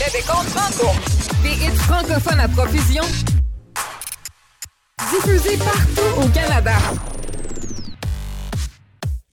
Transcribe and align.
Les 0.00 0.18
décomptes 0.18 0.48
franco. 0.48 0.92
Des 1.42 1.50
hits 1.50 1.76
francophones 1.76 2.40
à 2.40 2.48
profusion. 2.48 3.02
Diffusés 5.10 5.58
partout 5.58 6.22
au 6.22 6.28
Canada. 6.28 6.72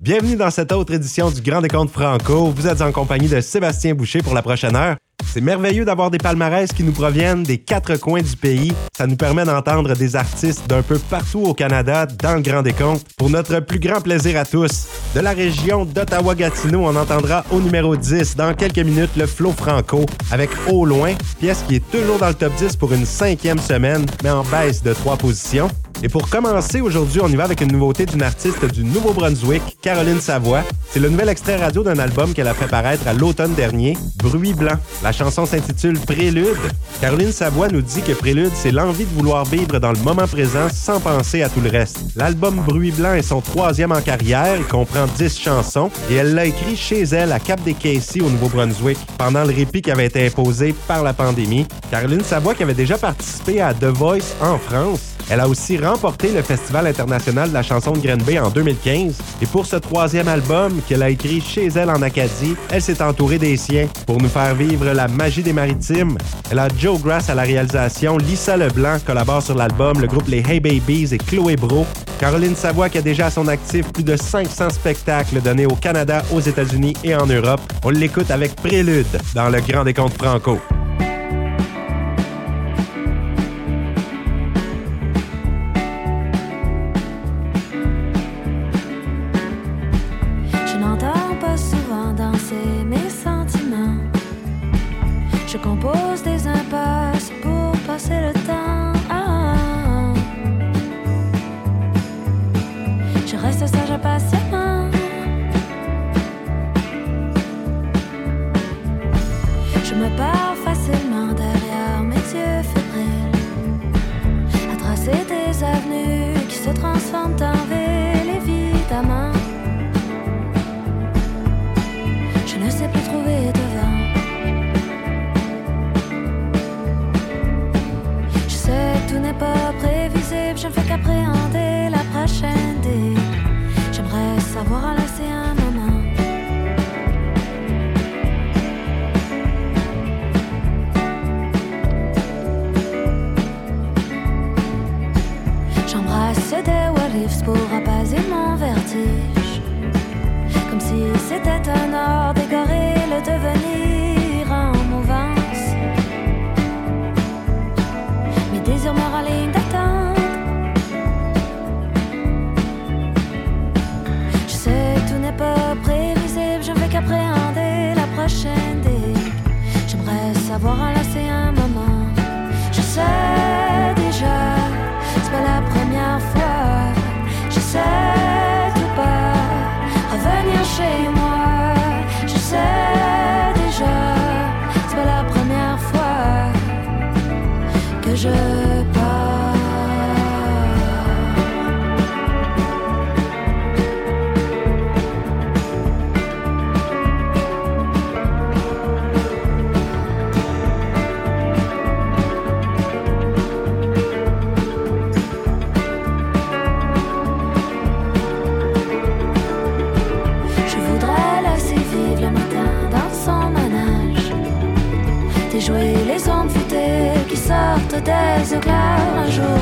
Bienvenue 0.01 0.35
dans 0.35 0.51
cette 0.51 0.73
autre 0.73 0.93
édition 0.93 1.31
du 1.31 1.41
Grand 1.41 1.61
Décompte 1.61 1.93
Franco. 1.93 2.51
Vous 2.51 2.67
êtes 2.67 2.81
en 2.81 2.91
compagnie 2.91 3.29
de 3.29 3.39
Sébastien 3.39 3.95
Boucher 3.95 4.21
pour 4.21 4.33
la 4.33 4.41
prochaine 4.41 4.75
heure. 4.75 4.97
C'est 5.38 5.41
merveilleux 5.41 5.85
d'avoir 5.85 6.09
des 6.09 6.18
palmarès 6.18 6.71
qui 6.71 6.84
nous 6.84 6.91
proviennent 6.91 7.43
des 7.43 7.57
quatre 7.57 7.95
coins 7.97 8.23
du 8.23 8.36
pays. 8.36 8.73
Ça 8.97 9.05
nous 9.05 9.16
permet 9.16 9.45
d'entendre 9.45 9.93
des 9.93 10.16
artistes 10.16 10.67
d'un 10.67 10.81
peu 10.81 10.97
partout 10.97 11.43
au 11.43 11.54
Canada 11.54 12.07
dans 12.07 12.36
le 12.36 12.41
Grand 12.41 12.61
Décompte 12.61 13.05
pour 13.17 13.30
notre 13.30 13.59
plus 13.59 13.80
grand 13.80 14.02
plaisir 14.02 14.39
à 14.39 14.45
tous. 14.45 14.88
De 15.13 15.20
la 15.20 15.34
région 15.34 15.85
d'Ottawa-Gatineau, 15.85 16.85
on 16.85 16.95
entendra 16.95 17.45
au 17.52 17.59
numéro 17.59 17.95
10 17.95 18.35
dans 18.35 18.53
quelques 18.53 18.80
minutes 18.80 19.16
le 19.16 19.27
Flo 19.27 19.52
Franco 19.52 20.05
avec 20.31 20.49
Au 20.70 20.85
loin, 20.85 21.13
pièce 21.39 21.63
qui 21.68 21.75
est 21.75 21.91
toujours 21.91 22.18
dans 22.18 22.29
le 22.29 22.34
top 22.34 22.55
10 22.55 22.76
pour 22.76 22.93
une 22.93 23.05
cinquième 23.05 23.59
semaine, 23.59 24.05
mais 24.23 24.31
en 24.31 24.43
baisse 24.43 24.81
de 24.81 24.93
trois 24.93 25.18
positions. 25.18 25.70
Et 26.03 26.09
pour 26.09 26.29
commencer, 26.29 26.79
aujourd'hui, 26.79 27.21
on 27.23 27.27
y 27.27 27.35
va 27.35 27.45
avec 27.45 27.61
une 27.61 27.71
nouveauté 27.71 28.05
d'une 28.05 28.21
artiste 28.21 28.63
du 28.65 28.83
Nouveau-Brunswick, 28.83 29.63
Caroline 29.81 30.21
Savoie. 30.21 30.61
C'est 30.91 30.99
le 30.99 31.09
nouvel 31.09 31.29
extrait 31.29 31.55
radio 31.55 31.81
d'un 31.81 31.97
album 31.97 32.33
qu'elle 32.33 32.47
a 32.47 32.53
fait 32.53 32.67
paraître 32.67 33.07
à 33.07 33.13
l'automne 33.13 33.55
dernier, 33.55 33.97
Bruit 34.17 34.53
blanc. 34.53 34.75
La 35.01 35.11
chanson 35.11 35.47
s'intitule 35.47 35.99
Prélude. 35.99 36.55
Caroline 37.01 37.31
Savoie 37.31 37.70
nous 37.70 37.81
dit 37.81 38.01
que 38.01 38.11
Prélude, 38.11 38.51
c'est 38.53 38.71
l'envie 38.71 39.05
de 39.05 39.13
vouloir 39.15 39.43
vivre 39.45 39.79
dans 39.79 39.91
le 39.91 39.99
moment 39.99 40.27
présent 40.27 40.67
sans 40.71 40.99
penser 40.99 41.41
à 41.41 41.49
tout 41.49 41.61
le 41.61 41.70
reste. 41.70 41.99
L'album 42.15 42.61
Bruit 42.67 42.91
blanc 42.91 43.13
est 43.13 43.23
son 43.23 43.41
troisième 43.41 43.91
en 43.91 44.01
carrière, 44.01 44.55
il 44.55 44.65
comprend 44.65 45.07
10 45.17 45.39
chansons 45.39 45.89
et 46.11 46.15
elle 46.15 46.35
l'a 46.35 46.45
écrit 46.45 46.77
chez 46.77 47.01
elle 47.01 47.31
à 47.31 47.39
Cap 47.39 47.61
des 47.63 47.73
Casey 47.73 48.21
au 48.21 48.29
Nouveau-Brunswick 48.29 48.99
pendant 49.17 49.43
le 49.43 49.53
répit 49.53 49.81
qui 49.81 49.91
avait 49.91 50.05
été 50.05 50.27
imposé 50.27 50.75
par 50.87 51.01
la 51.01 51.13
pandémie. 51.13 51.67
Caroline 51.89 52.23
Savoie 52.23 52.53
qui 52.53 52.63
avait 52.63 52.75
déjà 52.75 52.99
participé 52.99 53.61
à 53.61 53.73
The 53.73 53.85
Voice 53.85 54.35
en 54.41 54.59
France 54.59 55.17
elle 55.29 55.41
a 55.41 55.48
aussi 55.48 55.77
remporté 55.88 56.32
le 56.32 56.41
Festival 56.41 56.88
international 56.88 57.49
de 57.49 57.54
la 57.54 57.63
chanson 57.63 57.91
de 57.91 57.99
Grenby 57.99 58.40
en 58.40 58.49
2015. 58.49 59.18
Et 59.41 59.46
pour 59.46 59.66
ce 59.66 59.77
troisième 59.77 60.27
album 60.27 60.79
qu'elle 60.88 61.04
a 61.04 61.10
écrit 61.10 61.41
chez 61.41 61.68
elle 61.68 61.90
en 61.90 62.02
Acadie, 62.02 62.55
elle 62.70 62.82
s'est 62.82 63.02
entourée 63.02 63.38
des 63.38 63.57
siens 63.57 63.88
pour 64.06 64.22
nous 64.22 64.29
faire 64.29 64.53
vivre 64.56 64.85
la 64.85 65.07
magie 65.07 65.44
des 65.44 65.53
maritimes. 65.53 66.18
Elle 66.52 66.59
a 66.59 66.68
Joe 66.78 67.02
Grass 67.02 67.29
à 67.29 67.35
la 67.35 67.44
réalisation, 67.44 68.18
Lisa 68.18 68.57
Leblanc 68.57 68.97
collabore 69.06 69.41
sur 69.41 69.56
l'album, 69.56 70.00
le 70.00 70.07
groupe 70.07 70.28
Les 70.28 70.44
Hey 70.47 70.59
Babies 70.59 71.13
et 71.13 71.18
Chloé 71.18 71.56
Bro. 71.56 71.85
Caroline 72.19 72.56
Savoie 72.56 72.90
qui 72.90 72.97
a 72.97 73.01
déjà 73.01 73.28
à 73.28 73.31
son 73.31 73.47
actif 73.47 73.91
plus 73.91 74.03
de 74.03 74.16
500 74.16 74.72
spectacles 74.72 75.41
donnés 75.41 75.66
au 75.66 75.75
Canada, 75.75 76.24
aux 76.31 76.41
États-Unis 76.41 76.96
et 77.03 77.16
en 77.16 77.25
Europe. 77.28 77.62
On 77.84 77.90
l'écoute 77.90 78.31
avec 78.31 78.56
Prélude 78.56 79.06
dans 79.35 79.50
le 79.50 79.62
Grand 79.62 79.84
Décompte 79.84 80.18
Franco. 80.18 80.59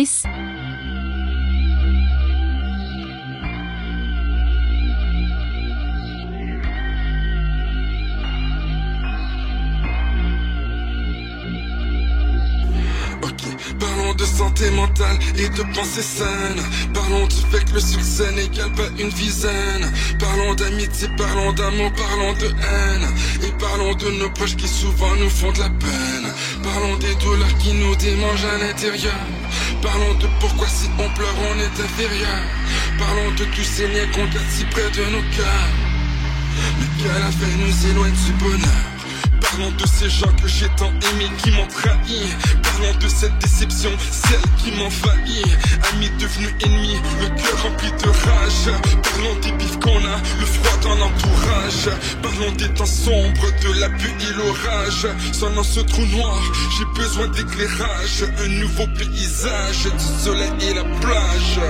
10. 0.00 0.22
Parlons 13.78 14.14
de 14.14 14.24
santé 14.24 14.70
mentale 14.70 15.18
et 15.36 15.48
de 15.50 15.62
pensée 15.74 16.00
saine. 16.00 16.62
Parlons 16.94 17.26
du 17.26 17.36
fait 17.50 17.62
que 17.66 17.74
le 17.74 17.80
succès 17.80 18.32
n'égale 18.32 18.72
pas 18.72 18.88
une 18.98 19.10
visaine. 19.10 19.92
Parlons 20.18 20.54
d'amitié, 20.54 21.08
parlons 21.18 21.52
d'amour, 21.52 21.92
parlons 21.92 22.32
de 22.34 22.46
haine. 22.46 23.06
Et 23.42 23.52
parlons 23.58 23.94
de 23.94 24.10
nos 24.12 24.30
proches 24.30 24.56
qui 24.56 24.68
souvent 24.68 25.14
nous 25.16 25.28
font 25.28 25.52
de 25.52 25.58
la 25.58 25.68
peine. 25.68 26.32
Parlons 26.62 26.96
des 26.96 27.14
douleurs 27.16 27.58
qui 27.58 27.74
nous 27.74 27.94
démangent 27.96 28.46
à 28.46 28.58
l'intérieur. 28.58 29.20
Parlons 29.82 30.14
de 30.14 30.26
pourquoi 30.40 30.68
si 30.68 30.88
on 30.98 31.08
pleure 31.14 31.34
on 31.50 31.58
est 31.58 31.82
inférieur. 31.82 32.42
Parlons 32.98 33.30
de 33.32 33.44
tous 33.44 33.64
ces 33.64 33.88
liens 33.88 34.06
qu'on 34.12 34.26
garde 34.26 34.50
si 34.50 34.64
près 34.64 34.90
de 34.90 35.04
nos 35.10 35.22
cœurs. 35.34 35.70
Mais 36.78 37.02
qu'à 37.02 37.18
la 37.18 37.30
fin 37.30 37.46
nous 37.58 37.90
éloigne 37.90 38.12
du 38.12 38.32
bonheur? 38.32 38.89
Parlons 39.60 39.76
de 39.76 39.86
ces 39.86 40.08
gens 40.08 40.32
que 40.40 40.48
j'ai 40.48 40.68
tant 40.78 40.88
aimés 40.88 41.30
qui 41.42 41.50
m'ont 41.50 41.66
trahi. 41.66 42.22
Parlons 42.62 42.98
de 42.98 43.08
cette 43.08 43.36
déception, 43.40 43.90
celle 44.10 44.40
qui 44.56 44.70
m'envahit. 44.72 45.44
Amis 45.92 46.08
devenus 46.18 46.54
ennemis, 46.64 46.96
le 47.20 47.28
cœur 47.28 47.62
rempli 47.62 47.90
de 47.90 48.08
rage. 48.08 48.80
Parlons 49.02 49.38
des 49.42 49.52
bifs 49.52 49.78
qu'on 49.80 49.98
a, 49.98 50.16
le 50.40 50.46
froid 50.46 50.78
dans 50.82 50.94
l'entourage. 50.94 51.90
Parlons 52.22 52.52
des 52.52 52.72
temps 52.72 52.86
sombres, 52.86 53.52
de 53.62 53.80
la 53.80 53.90
pluie 53.90 54.14
et 54.30 54.32
l'orage. 54.32 55.06
Sans 55.32 55.62
ce 55.62 55.80
trou 55.80 56.06
noir, 56.06 56.40
j'ai 56.78 57.02
besoin 57.02 57.28
d'éclairage. 57.28 58.24
Un 58.38 58.48
nouveau 58.48 58.86
paysage, 58.86 59.84
du 59.84 60.24
soleil 60.24 60.52
et 60.62 60.72
la 60.72 60.84
plage. 60.84 61.60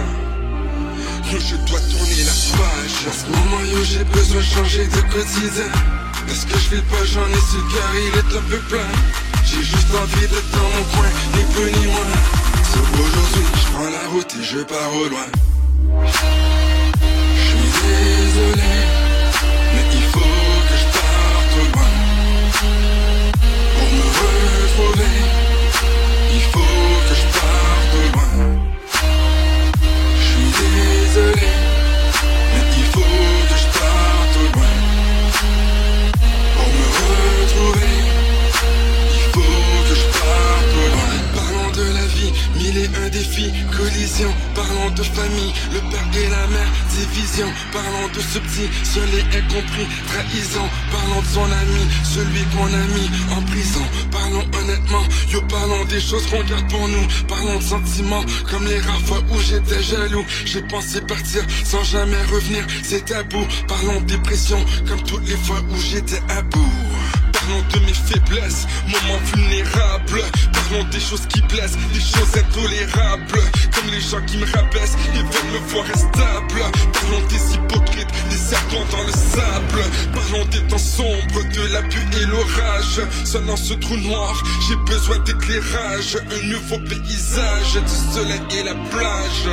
Yo, 1.32 1.38
je 1.40 1.56
dois 1.68 1.80
tourner 1.80 2.22
la 2.22 2.56
page. 2.56 3.08
En 3.08 3.12
ce 3.12 3.26
moment, 3.26 3.64
yo, 3.64 3.82
j'ai 3.82 4.04
besoin 4.04 4.40
de 4.40 4.46
changer 4.46 4.86
de 4.86 5.00
quotidien. 5.12 5.99
Parce 6.30 6.44
que 6.44 6.56
je 6.60 6.76
vais 6.76 6.82
pas, 6.82 7.04
j'en 7.06 7.26
ai 7.26 7.32
le 7.32 7.74
cœur, 7.74 7.90
il 7.96 8.14
est 8.14 8.38
un 8.38 8.42
peu 8.42 8.58
plein. 8.68 8.86
J'ai 9.44 9.64
juste 9.64 9.92
envie 10.00 10.28
d'être 10.28 10.50
dans 10.52 10.70
mon 10.76 10.84
coin, 10.94 11.10
ni 11.34 11.42
plus 11.52 11.72
ni 11.80 11.86
moins. 11.86 12.14
Sauf 12.72 12.88
aujourd'hui, 12.94 13.46
je 13.56 13.72
prends 13.72 13.90
la 13.90 14.08
route 14.10 14.32
et 14.38 14.44
je 14.44 14.58
pars 14.60 14.94
au 14.94 15.08
loin. 15.08 15.26
Je 17.34 17.46
suis 17.48 17.70
désolé, 17.82 18.72
Parlons 44.54 44.90
de 44.90 45.02
famille, 45.02 45.52
le 45.72 45.80
père 45.90 46.06
et 46.14 46.28
la 46.28 46.46
mère, 46.48 46.68
division. 46.90 47.46
Parlons 47.72 48.08
de 48.14 48.20
ce 48.20 48.38
petit, 48.38 48.68
seul 48.84 49.08
et 49.14 49.36
incompris, 49.38 49.86
trahison. 50.08 50.68
Parlons 50.90 51.20
de 51.22 51.26
son 51.26 51.44
ami, 51.44 51.84
celui 52.04 52.44
qu'on 52.52 52.66
a 52.66 52.86
mis 52.98 53.10
en 53.36 53.42
prison. 53.42 53.84
Parlons 54.10 54.44
honnêtement, 54.58 55.04
yo, 55.30 55.40
parlons 55.48 55.84
des 55.86 56.00
choses 56.00 56.26
qu'on 56.26 56.44
garde 56.44 56.68
pour 56.68 56.86
nous. 56.88 57.06
Parlons 57.28 57.58
de 57.58 57.62
sentiments, 57.62 58.24
comme 58.50 58.66
les 58.66 58.80
rares 58.80 59.00
fois 59.02 59.22
où 59.30 59.40
j'étais 59.40 59.82
jaloux. 59.82 60.24
J'ai 60.44 60.62
pensé 60.62 61.00
partir 61.00 61.42
sans 61.64 61.84
jamais 61.84 62.22
revenir, 62.30 62.66
c'est 62.82 63.04
tabou. 63.06 63.46
Parlons 63.68 64.00
de 64.00 64.06
dépression, 64.06 64.62
comme 64.86 65.02
toutes 65.04 65.26
les 65.28 65.36
fois 65.36 65.60
où 65.70 65.76
j'étais 65.76 66.20
à 66.28 66.42
bout. 66.42 67.19
Parlons 67.50 67.66
de 67.72 67.86
mes 67.86 67.94
faiblesses, 67.94 68.66
moments 68.86 69.18
vulnérables. 69.34 70.22
Parlons 70.52 70.84
des 70.90 71.00
choses 71.00 71.26
qui 71.26 71.40
blessent, 71.42 71.76
des 71.92 72.00
choses 72.00 72.36
intolérables. 72.36 73.42
Comme 73.74 73.90
les 73.90 74.00
gens 74.00 74.24
qui 74.26 74.36
me 74.36 74.46
rabaissent 74.46 74.96
et 75.14 75.18
veulent 75.18 75.52
me 75.52 75.68
voir 75.68 75.84
instable. 75.86 76.62
Parlons 76.92 77.26
des 77.28 77.54
hypocrites, 77.54 78.08
des 78.30 78.36
serpents 78.36 78.86
dans 78.92 79.02
le 79.02 79.12
sable. 79.12 79.82
Parlons 80.14 80.44
des 80.46 80.62
temps 80.68 80.78
sombres, 80.78 81.42
de 81.52 81.72
la 81.72 81.82
pluie 81.82 82.22
et 82.22 82.26
l'orage. 82.26 83.00
Seul 83.24 83.44
dans 83.46 83.56
ce 83.56 83.74
trou 83.74 83.96
noir, 83.96 84.40
j'ai 84.68 84.76
besoin 84.92 85.18
d'éclairage. 85.18 86.18
Un 86.30 86.46
nouveau 86.46 86.78
paysage, 86.78 87.72
du 87.74 88.14
soleil 88.14 88.42
et 88.58 88.62
la 88.62 88.74
plage. 88.74 89.48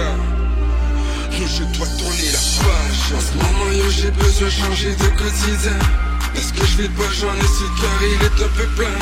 Je 1.31 1.63
dois 1.77 1.87
tourner 1.97 2.31
la 2.31 2.63
page. 2.63 3.13
En 3.15 3.21
ce 3.21 3.33
moment, 3.37 3.71
yo, 3.71 3.89
j'ai 3.89 4.11
besoin 4.11 4.47
de 4.47 4.51
changer 4.51 4.91
de 4.91 5.07
quotidien. 5.17 6.06
Parce 6.37 6.51
que 6.51 6.63
je 6.67 6.77
vais 6.83 6.89
pas, 6.89 7.11
j'en 7.19 7.33
ai 7.33 7.41
le 7.41 7.81
cœur, 7.81 7.99
il 8.03 8.21
est 8.23 8.45
un 8.45 8.49
peu 8.49 8.67
plein. 8.75 8.95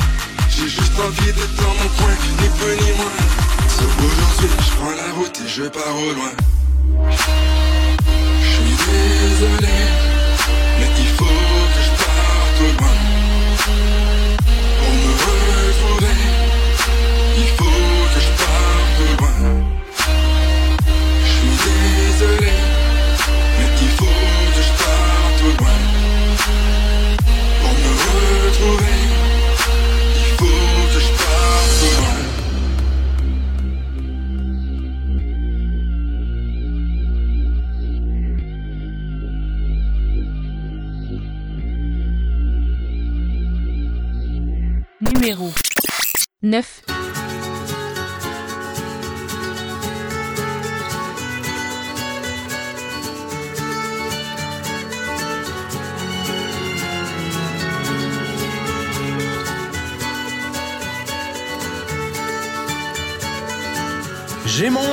J'ai 0.49 0.69
juste 0.69 0.97
envie 0.97 1.33
d'être 1.33 1.55
dans 1.57 1.73
mon 1.83 1.89
coin, 1.97 2.15
ni 2.39 2.47
peu 2.47 2.73
ni 2.81 2.91
moins. 2.95 3.11
Sauf 3.67 3.93
aujourd'hui, 3.99 4.49
je 4.65 4.71
prends 4.77 4.95
la 4.95 5.11
route 5.15 5.37
et 5.43 5.49
je 5.49 5.63
pars 5.63 5.97
au 5.97 6.13
loin. 6.13 6.31
Je 8.39 8.47
suis 8.47 8.75
désolé, 8.87 9.75
mais 10.79 10.91
il 10.97 11.07
faut 11.17 11.25
que 11.25 11.81
je 11.83 11.91
parte 12.01 12.61
au 12.61 12.81
loin. 12.81 12.94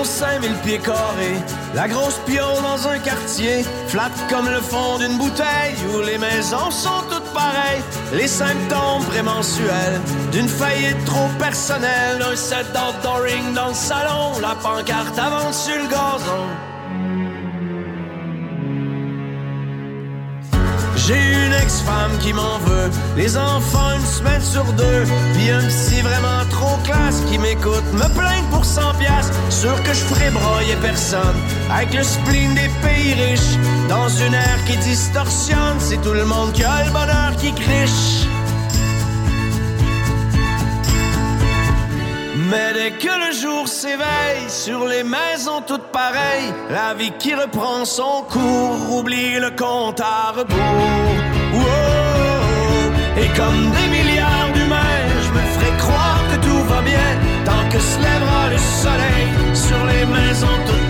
J'ai 0.02 0.08
mon 0.08 0.14
5000 0.14 0.52
pieds 0.64 0.78
carrés, 0.78 1.38
la 1.74 1.86
grosse 1.86 2.18
piole 2.26 2.62
dans 2.62 2.88
un 2.88 2.98
quartier, 2.98 3.64
flat 3.86 4.10
comme 4.28 4.48
le 4.48 4.60
fond 4.60 4.98
d'une 4.98 5.16
bouteille, 5.16 5.76
où 5.94 6.00
les 6.00 6.18
maisons 6.18 6.70
sont 6.70 7.02
toutes 7.08 7.32
pareilles. 7.32 7.82
Les 8.12 8.26
symptômes 8.26 9.04
prémensuels 9.08 10.00
d'une 10.32 10.48
faillite 10.48 11.04
trop 11.04 11.28
personnelle, 11.38 12.20
un 12.20 12.36
set 12.36 12.66
d'outdooring 12.72 13.54
dans 13.54 13.68
le 13.68 13.74
salon, 13.74 14.40
la 14.40 14.56
pancarte 14.56 15.18
avance 15.18 15.66
sur 15.66 15.76
le 15.76 15.88
gazon. 15.88 16.71
J'ai 21.12 21.46
une 21.46 21.52
ex-femme 21.52 22.16
qui 22.20 22.32
m'en 22.32 22.58
veut, 22.58 22.90
les 23.16 23.36
enfants 23.36 23.90
une 23.94 24.06
semaine 24.06 24.40
sur 24.40 24.64
deux, 24.72 25.04
puis 25.34 25.50
un 25.50 25.66
psy 25.68 26.00
vraiment 26.00 26.42
trop 26.50 26.76
classe 26.84 27.20
qui 27.30 27.36
m'écoute, 27.38 27.84
me 27.92 28.08
plaindre 28.14 28.48
pour 28.50 28.64
100 28.64 28.94
piastres, 28.98 29.36
sûr 29.50 29.74
que 29.82 29.92
je 29.92 30.04
ferai 30.04 30.30
broyer 30.30 30.76
personne, 30.80 31.36
avec 31.70 31.92
le 31.92 32.02
spleen 32.02 32.54
des 32.54 32.70
pays 32.80 33.12
riches, 33.12 33.58
dans 33.90 34.08
une 34.08 34.32
ère 34.32 34.64
qui 34.66 34.76
distorsionne, 34.78 35.78
c'est 35.80 36.00
tout 36.00 36.14
le 36.14 36.24
monde 36.24 36.52
qui 36.52 36.64
a 36.64 36.84
le 36.84 36.90
bonheur 36.90 37.36
qui 37.36 37.52
criche. 37.52 38.26
Mais 42.52 42.74
dès 42.74 42.90
que 42.90 43.08
le 43.08 43.32
jour 43.32 43.66
s'éveille 43.66 44.46
sur 44.46 44.86
les 44.86 45.02
maisons 45.02 45.62
toutes 45.66 45.90
pareilles, 45.90 46.52
la 46.68 46.92
vie 46.92 47.12
qui 47.18 47.34
reprend 47.34 47.86
son 47.86 48.24
cours, 48.28 48.98
oublie 48.98 49.38
le 49.40 49.52
compte 49.52 50.00
à 50.00 50.32
rebours. 50.32 51.16
Wow. 51.54 53.22
Et 53.22 53.28
comme 53.38 53.62
des 53.76 53.88
milliards 53.96 54.52
d'humains, 54.52 55.00
je 55.24 55.30
me 55.30 55.42
ferai 55.54 55.76
croire 55.78 56.20
que 56.30 56.46
tout 56.46 56.62
va 56.64 56.82
bien 56.82 57.10
tant 57.46 57.64
que 57.70 57.78
se 57.78 57.98
lèvera 58.06 58.42
le 58.50 58.58
soleil 58.82 59.28
sur 59.54 59.82
les 59.86 60.04
maisons 60.04 60.58
toutes 60.66 60.81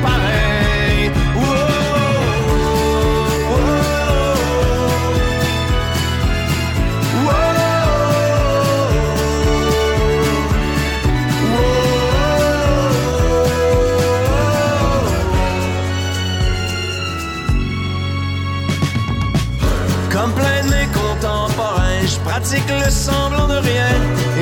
semblant 23.03 23.49
de 23.49 23.59
rien. 23.71 23.93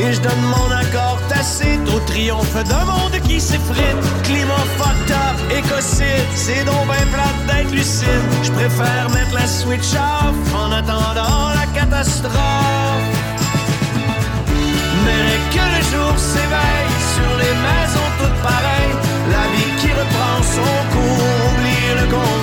Et 0.01 0.13
je 0.13 0.21
donne 0.21 0.45
mon 0.57 0.69
accord 0.83 1.19
tacite 1.29 1.87
au 1.95 1.99
triomphe 2.01 2.59
d'un 2.71 2.85
monde 2.85 3.17
qui 3.27 3.41
s'effrite. 3.41 4.01
Climat 4.25 4.67
fucked 4.79 5.11
up, 5.11 5.37
écocide, 5.59 6.31
c'est 6.35 6.65
donc 6.65 6.85
ben 6.91 7.07
plate 7.15 7.41
d'être 7.49 7.73
lucide. 7.73 8.25
Je 8.43 8.53
préfère 8.53 9.09
mettre 9.11 9.35
la 9.35 9.47
switch 9.47 9.93
off 9.95 10.39
en 10.63 10.71
attendant 10.73 11.49
la 11.61 11.67
catastrophe. 11.79 13.07
Mais 15.05 15.29
que 15.55 15.65
le 15.75 15.83
jour 15.93 16.13
s'éveille 16.31 16.95
sur 17.15 17.33
les 17.43 17.55
maisons 17.67 18.11
toutes 18.19 18.41
pareilles, 18.51 18.97
la 19.37 19.45
vie 19.53 19.73
qui 19.81 19.91
reprend 20.01 20.39
son 20.57 20.73
cours, 20.93 21.25
oublie 21.47 21.89
le 22.01 22.07
compte 22.15 22.40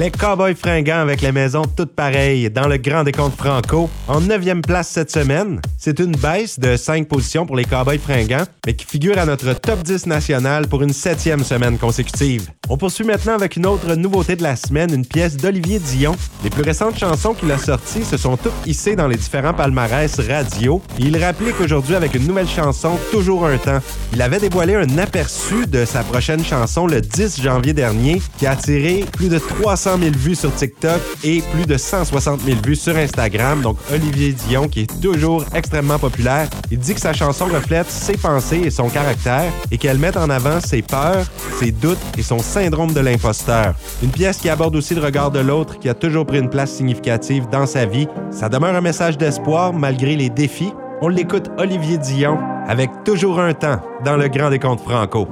Les 0.00 0.10
Cowboys 0.10 0.54
fringants 0.54 1.02
avec 1.02 1.20
les 1.20 1.30
maisons 1.30 1.66
toutes 1.76 1.94
pareilles 1.94 2.48
dans 2.48 2.66
le 2.66 2.78
Grand 2.78 3.04
Décompte 3.04 3.36
Franco. 3.36 3.90
En 4.08 4.22
neuvième 4.22 4.62
place 4.62 4.88
cette 4.88 5.10
semaine, 5.10 5.60
c'est 5.76 6.00
une 6.00 6.12
baisse 6.12 6.58
de 6.58 6.74
5 6.74 7.06
positions 7.06 7.44
pour 7.44 7.54
les 7.54 7.66
Cowboys 7.66 7.98
fringants, 7.98 8.46
mais 8.66 8.72
qui 8.72 8.86
figure 8.86 9.18
à 9.18 9.26
notre 9.26 9.52
top 9.52 9.82
10 9.82 10.06
national 10.06 10.68
pour 10.68 10.80
une 10.80 10.94
septième 10.94 11.44
semaine 11.44 11.76
consécutive. 11.76 12.48
On 12.70 12.78
poursuit 12.78 13.04
maintenant 13.04 13.34
avec 13.34 13.56
une 13.56 13.66
autre 13.66 13.94
nouveauté 13.94 14.36
de 14.36 14.42
la 14.42 14.56
semaine, 14.56 14.90
une 14.94 15.04
pièce 15.04 15.36
d'Olivier 15.36 15.78
Dion. 15.78 16.16
Les 16.44 16.48
plus 16.48 16.62
récentes 16.62 16.98
chansons 16.98 17.34
qu'il 17.34 17.52
a 17.52 17.58
sorties 17.58 18.04
se 18.04 18.16
sont 18.16 18.38
toutes 18.38 18.54
hissées 18.64 18.96
dans 18.96 19.06
les 19.06 19.16
différents 19.16 19.52
palmarès 19.52 20.18
radio. 20.20 20.80
Il 20.98 21.22
rappelait 21.22 21.52
qu'aujourd'hui, 21.52 21.94
avec 21.94 22.14
une 22.14 22.26
nouvelle 22.26 22.48
chanson, 22.48 22.98
Toujours 23.10 23.44
un 23.44 23.58
temps, 23.58 23.80
il 24.14 24.22
avait 24.22 24.38
dévoilé 24.38 24.76
un 24.76 24.96
aperçu 24.96 25.66
de 25.66 25.84
sa 25.84 26.02
prochaine 26.04 26.42
chanson 26.42 26.86
le 26.86 27.02
10 27.02 27.42
janvier 27.42 27.74
dernier 27.74 28.22
qui 28.38 28.46
a 28.46 28.52
attiré 28.52 29.04
plus 29.12 29.28
de 29.28 29.38
300 29.38 29.89
000 29.98 30.12
vues 30.16 30.34
sur 30.34 30.54
TikTok 30.54 31.00
et 31.24 31.42
plus 31.52 31.66
de 31.66 31.76
160 31.76 32.40
000 32.40 32.58
vues 32.64 32.76
sur 32.76 32.96
Instagram. 32.96 33.62
Donc 33.62 33.76
Olivier 33.92 34.32
Dion, 34.32 34.68
qui 34.68 34.80
est 34.80 35.00
toujours 35.00 35.44
extrêmement 35.54 35.98
populaire, 35.98 36.48
il 36.70 36.78
dit 36.78 36.94
que 36.94 37.00
sa 37.00 37.12
chanson 37.12 37.46
reflète 37.46 37.90
ses 37.90 38.16
pensées 38.16 38.62
et 38.64 38.70
son 38.70 38.88
caractère 38.88 39.52
et 39.70 39.78
qu'elle 39.78 39.98
met 39.98 40.16
en 40.16 40.30
avant 40.30 40.60
ses 40.60 40.82
peurs, 40.82 41.26
ses 41.58 41.72
doutes 41.72 41.98
et 42.18 42.22
son 42.22 42.38
syndrome 42.38 42.92
de 42.92 43.00
l'imposteur. 43.00 43.74
Une 44.02 44.10
pièce 44.10 44.38
qui 44.38 44.48
aborde 44.48 44.76
aussi 44.76 44.94
le 44.94 45.02
regard 45.02 45.30
de 45.30 45.40
l'autre 45.40 45.78
qui 45.78 45.88
a 45.88 45.94
toujours 45.94 46.26
pris 46.26 46.38
une 46.38 46.50
place 46.50 46.72
significative 46.72 47.46
dans 47.50 47.66
sa 47.66 47.86
vie. 47.86 48.08
Ça 48.30 48.48
demeure 48.48 48.74
un 48.74 48.80
message 48.80 49.18
d'espoir 49.18 49.72
malgré 49.72 50.16
les 50.16 50.30
défis. 50.30 50.72
On 51.02 51.08
l'écoute 51.08 51.50
Olivier 51.58 51.98
Dion 51.98 52.38
avec 52.66 52.90
Toujours 53.04 53.40
un 53.40 53.54
temps 53.54 53.80
dans 54.04 54.16
le 54.16 54.28
Grand 54.28 54.50
Décompte 54.50 54.80
Franco. 54.80 55.26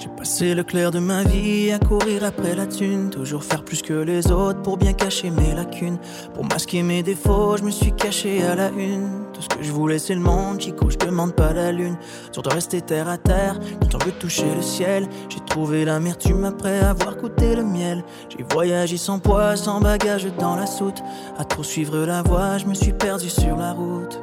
J'ai 0.00 0.08
passé 0.08 0.54
le 0.54 0.62
clair 0.62 0.90
de 0.90 0.98
ma 0.98 1.24
vie 1.24 1.70
à 1.72 1.78
courir 1.78 2.24
après 2.24 2.54
la 2.54 2.66
thune, 2.66 3.10
toujours 3.10 3.44
faire 3.44 3.62
plus 3.62 3.82
que 3.82 3.92
les 3.92 4.32
autres 4.32 4.62
pour 4.62 4.78
bien 4.78 4.94
cacher 4.94 5.28
mes 5.28 5.52
lacunes. 5.54 5.98
Pour 6.32 6.46
masquer 6.46 6.82
mes 6.82 7.02
défauts, 7.02 7.58
je 7.58 7.64
me 7.64 7.70
suis 7.70 7.92
caché 7.92 8.42
à 8.44 8.54
la 8.54 8.70
une. 8.70 9.26
Tout 9.34 9.42
ce 9.42 9.48
que 9.48 9.62
je 9.62 9.70
voulais, 9.70 9.98
c'est 9.98 10.14
le 10.14 10.22
monde, 10.22 10.58
Chico, 10.58 10.88
je 10.88 10.96
demande 10.96 11.34
pas 11.34 11.52
la 11.52 11.70
lune. 11.70 11.98
Sur 12.32 12.40
de 12.40 12.48
rester 12.48 12.80
terre 12.80 13.10
à 13.10 13.18
terre, 13.18 13.60
quand 13.78 13.94
on 13.94 13.98
veut 14.06 14.12
toucher 14.12 14.46
le 14.56 14.62
ciel. 14.62 15.06
J'ai 15.28 15.40
trouvé 15.40 15.84
l'amertume 15.84 16.46
après 16.46 16.80
avoir 16.80 17.16
goûté 17.16 17.54
le 17.54 17.62
miel. 17.62 18.02
J'ai 18.30 18.42
voyagé 18.54 18.96
sans 18.96 19.18
poids, 19.18 19.54
sans 19.56 19.82
bagage 19.82 20.26
dans 20.38 20.56
la 20.56 20.66
soute. 20.66 21.02
À 21.36 21.44
trop 21.44 21.62
suivre 21.62 21.98
la 22.06 22.22
voie, 22.22 22.56
je 22.56 22.64
me 22.64 22.72
suis 22.72 22.94
perdu 22.94 23.28
sur 23.28 23.54
la 23.54 23.72
route. 23.72 24.18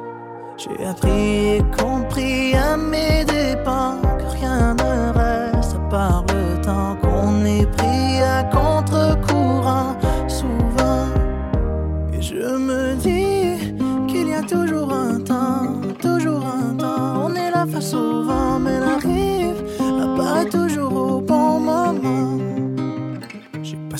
J'ai 0.56 0.84
appris 0.84 1.54
et 1.54 1.62
compris 1.80 2.52
à 2.54 2.76
mes 2.76 3.24
dépens 3.24 4.00
que 4.18 4.24
rien 4.40 4.74
ne 4.74 4.87
reste 5.98 6.08
à 6.08 6.22
part 6.22 6.24
le 6.28 6.57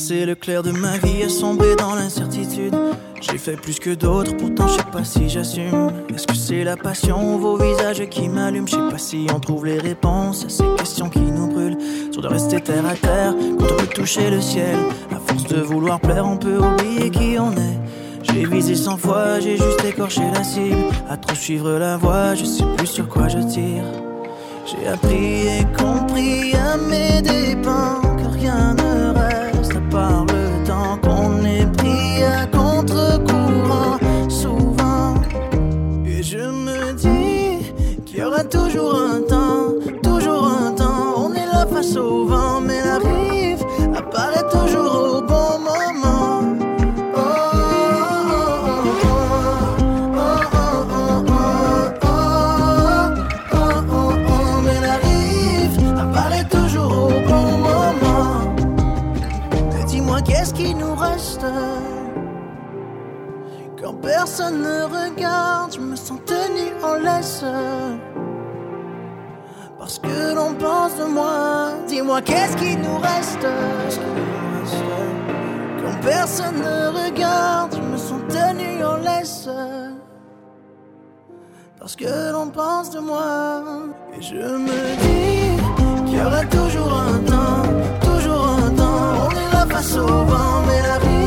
passé 0.09 0.25
le 0.25 0.35
clair 0.35 0.62
de 0.62 0.71
ma 0.71 0.97
vie 0.99 1.23
à 1.23 1.29
sombrer 1.29 1.77
dans 1.77 1.95
l'incertitude. 1.95 2.75
J'ai 3.21 3.37
fait 3.37 3.57
plus 3.57 3.79
que 3.79 3.95
d'autres, 3.95 4.35
pourtant 4.37 4.67
je 4.67 4.75
sais 4.75 4.91
pas 4.91 5.05
si 5.05 5.29
j'assume. 5.29 5.91
Est-ce 6.15 6.27
que 6.27 6.35
c'est 6.35 6.65
la 6.65 6.77
passion 6.77 7.35
ou 7.35 7.38
vos 7.38 7.57
visages 7.57 8.09
qui 8.09 8.29
m'allument? 8.29 8.67
Je 8.67 8.77
sais 8.77 8.91
pas 8.91 8.99
si 8.99 9.27
on 9.35 9.38
trouve 9.38 9.67
les 9.67 9.79
réponses 9.79 10.47
à 10.47 10.49
ces 10.49 10.65
questions 10.79 11.11
qui 11.11 11.21
nous 11.21 11.49
brûlent. 11.49 11.77
Sur 12.11 12.23
de 12.23 12.29
rester 12.29 12.61
terre 12.61 12.87
à 12.87 12.95
terre, 12.95 13.35
quand 13.59 13.67
on 13.67 13.77
peut 13.77 13.87
toucher 13.87 14.31
le 14.31 14.41
ciel. 14.41 14.77
À 15.11 15.19
force 15.19 15.45
de 15.45 15.61
vouloir 15.61 16.00
plaire, 16.00 16.27
on 16.27 16.38
peut 16.38 16.59
oublier 16.59 17.11
qui 17.11 17.38
on 17.38 17.53
est. 17.53 17.79
J'ai 18.23 18.47
visé 18.47 18.77
cent 18.77 18.97
fois, 18.97 19.41
j'ai 19.41 19.57
juste 19.57 19.85
écorché 19.85 20.23
la 20.33 20.43
cible. 20.43 20.77
À 21.11 21.19
trop 21.19 21.35
suivre 21.35 21.73
la 21.73 21.99
voie, 21.99 22.35
je 22.35 22.45
sais 22.45 22.65
plus 22.77 22.87
sur 22.87 23.09
quoi 23.09 23.29
je 23.29 23.38
tire. 23.41 23.85
J'ai 24.65 24.88
appris 24.88 25.49
et 25.49 25.67
compris 25.77 26.55
à 26.55 26.77
mes 26.77 27.21
dépens 27.21 28.00
que 28.17 28.38
rien 28.38 28.75
ne 28.75 29.08
toujours 38.49 38.95
un 38.95 39.21
temps, 39.23 39.75
toujours 40.02 40.47
un 40.47 40.73
temps. 40.73 41.25
On 41.25 41.33
est 41.35 41.47
là 41.47 41.67
face 41.67 41.97
au 41.97 42.26
vent, 42.26 42.61
mais 42.61 42.81
la 42.85 42.99
rive 42.99 43.64
apparaît 43.97 44.49
toujours 44.50 45.17
au 45.17 45.21
bon 45.23 45.59
moment. 45.59 46.43
Oh, 53.90 54.61
mais 54.64 54.81
la 54.81 54.97
rive 55.07 55.78
apparaît 55.99 56.49
toujours 56.49 56.93
au 57.05 57.21
bon 57.28 57.49
moment. 57.69 58.55
Dis-moi 59.87 60.21
qu'est-ce 60.23 60.55
qui 60.55 60.75
nous 60.75 60.95
reste? 60.95 61.45
Quand 63.81 63.95
personne 63.95 64.62
ne 64.62 64.83
regarde, 64.85 65.73
je 65.75 65.81
me 65.81 65.97
sens 65.97 66.19
tenu 66.26 66.73
en 66.83 66.95
laisse. 66.95 67.45
Parce 69.88 70.00
que 70.00 70.35
l'on 70.35 70.52
pense 70.52 70.97
de 70.99 71.04
moi, 71.04 71.71
dis-moi 71.87 72.21
qu'est-ce 72.21 72.54
qui 72.59 72.76
nous 72.76 72.99
reste? 72.99 73.47
Quand 75.80 76.00
personne 76.02 76.57
ne 76.59 77.04
regarde, 77.04 77.75
je 77.75 77.80
me 77.80 77.97
sens 77.97 78.21
tenu 78.28 78.85
en 78.85 78.97
laisse. 78.97 79.49
Parce 81.80 81.97
que 81.97 82.33
l'on 82.33 82.49
pense 82.50 82.90
de 82.90 83.00
moi, 83.00 83.62
et 84.14 84.21
je 84.21 84.35
me 84.35 84.97
dis 85.00 85.57
qu'il 86.04 86.18
y 86.18 86.21
aura 86.21 86.45
toujours 86.45 86.92
un 86.92 87.18
temps, 87.21 87.62
toujours 88.02 88.47
un 88.47 88.71
temps. 88.73 89.28
On 89.28 89.30
est 89.30 89.52
là 89.54 89.64
face 89.71 89.97
au 89.97 90.07
vent, 90.07 90.64
mais 90.66 90.83
la 90.83 90.99
rive 90.99 91.18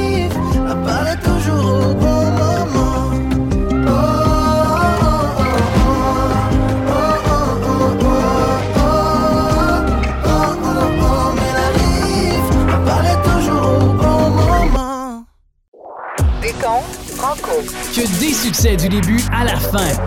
Que 17.51 18.07
des 18.21 18.33
succès 18.33 18.77
du 18.77 18.87
début 18.87 19.19
à 19.33 19.43
la 19.43 19.57
fin. 19.57 19.79
Montez 19.79 19.97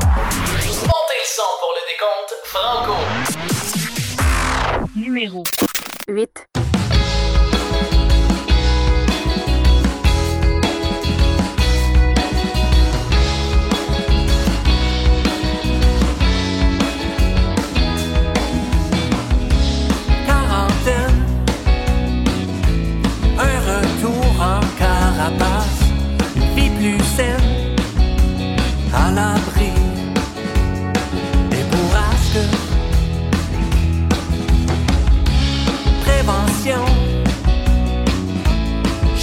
le 0.63 1.27
son 1.27 1.43
pour 1.61 1.75
le 1.75 1.83
décompte 1.91 2.35
Franco. 2.45 2.95
Numéro 4.97 5.45
8. 6.09 6.47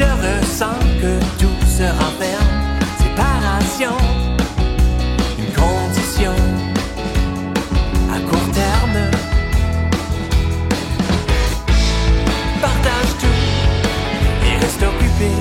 Je 0.01 0.07
ressens 0.25 0.79
que 1.01 1.13
tout 1.39 1.59
se 1.77 1.83
renferme. 1.83 2.53
Séparation, 3.01 3.97
une 5.37 5.53
condition 5.53 6.35
à 8.15 8.19
court 8.27 8.49
terme. 8.51 9.01
partage 12.61 13.11
tout 13.21 13.41
et 14.47 14.55
reste 14.63 14.83
occupé. 14.91 15.31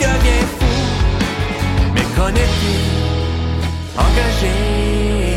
Deviens 0.00 0.46
fou, 0.58 0.74
mais 1.94 2.06
connecté, 2.16 2.74
engagé. 3.96 5.31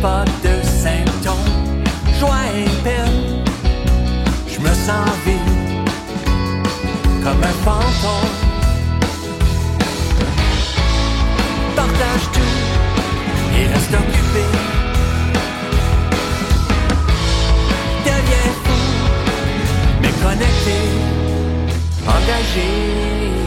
Pas 0.00 0.24
de 0.44 0.64
symptômes, 0.64 1.82
joie 2.20 2.46
et 2.54 2.68
peine. 2.84 3.42
Je 4.46 4.60
me 4.60 4.68
sens 4.68 5.08
vide, 5.24 5.90
comme 7.24 7.42
un 7.42 7.56
fantôme. 7.64 8.34
Partage 11.74 12.26
tout 12.32 12.54
et 13.58 13.66
reste 13.66 13.94
occupé. 13.94 14.44
Deviens 18.04 18.52
fou, 18.64 18.80
mais 20.00 20.12
connecté, 20.22 20.78
engagé. 22.06 23.45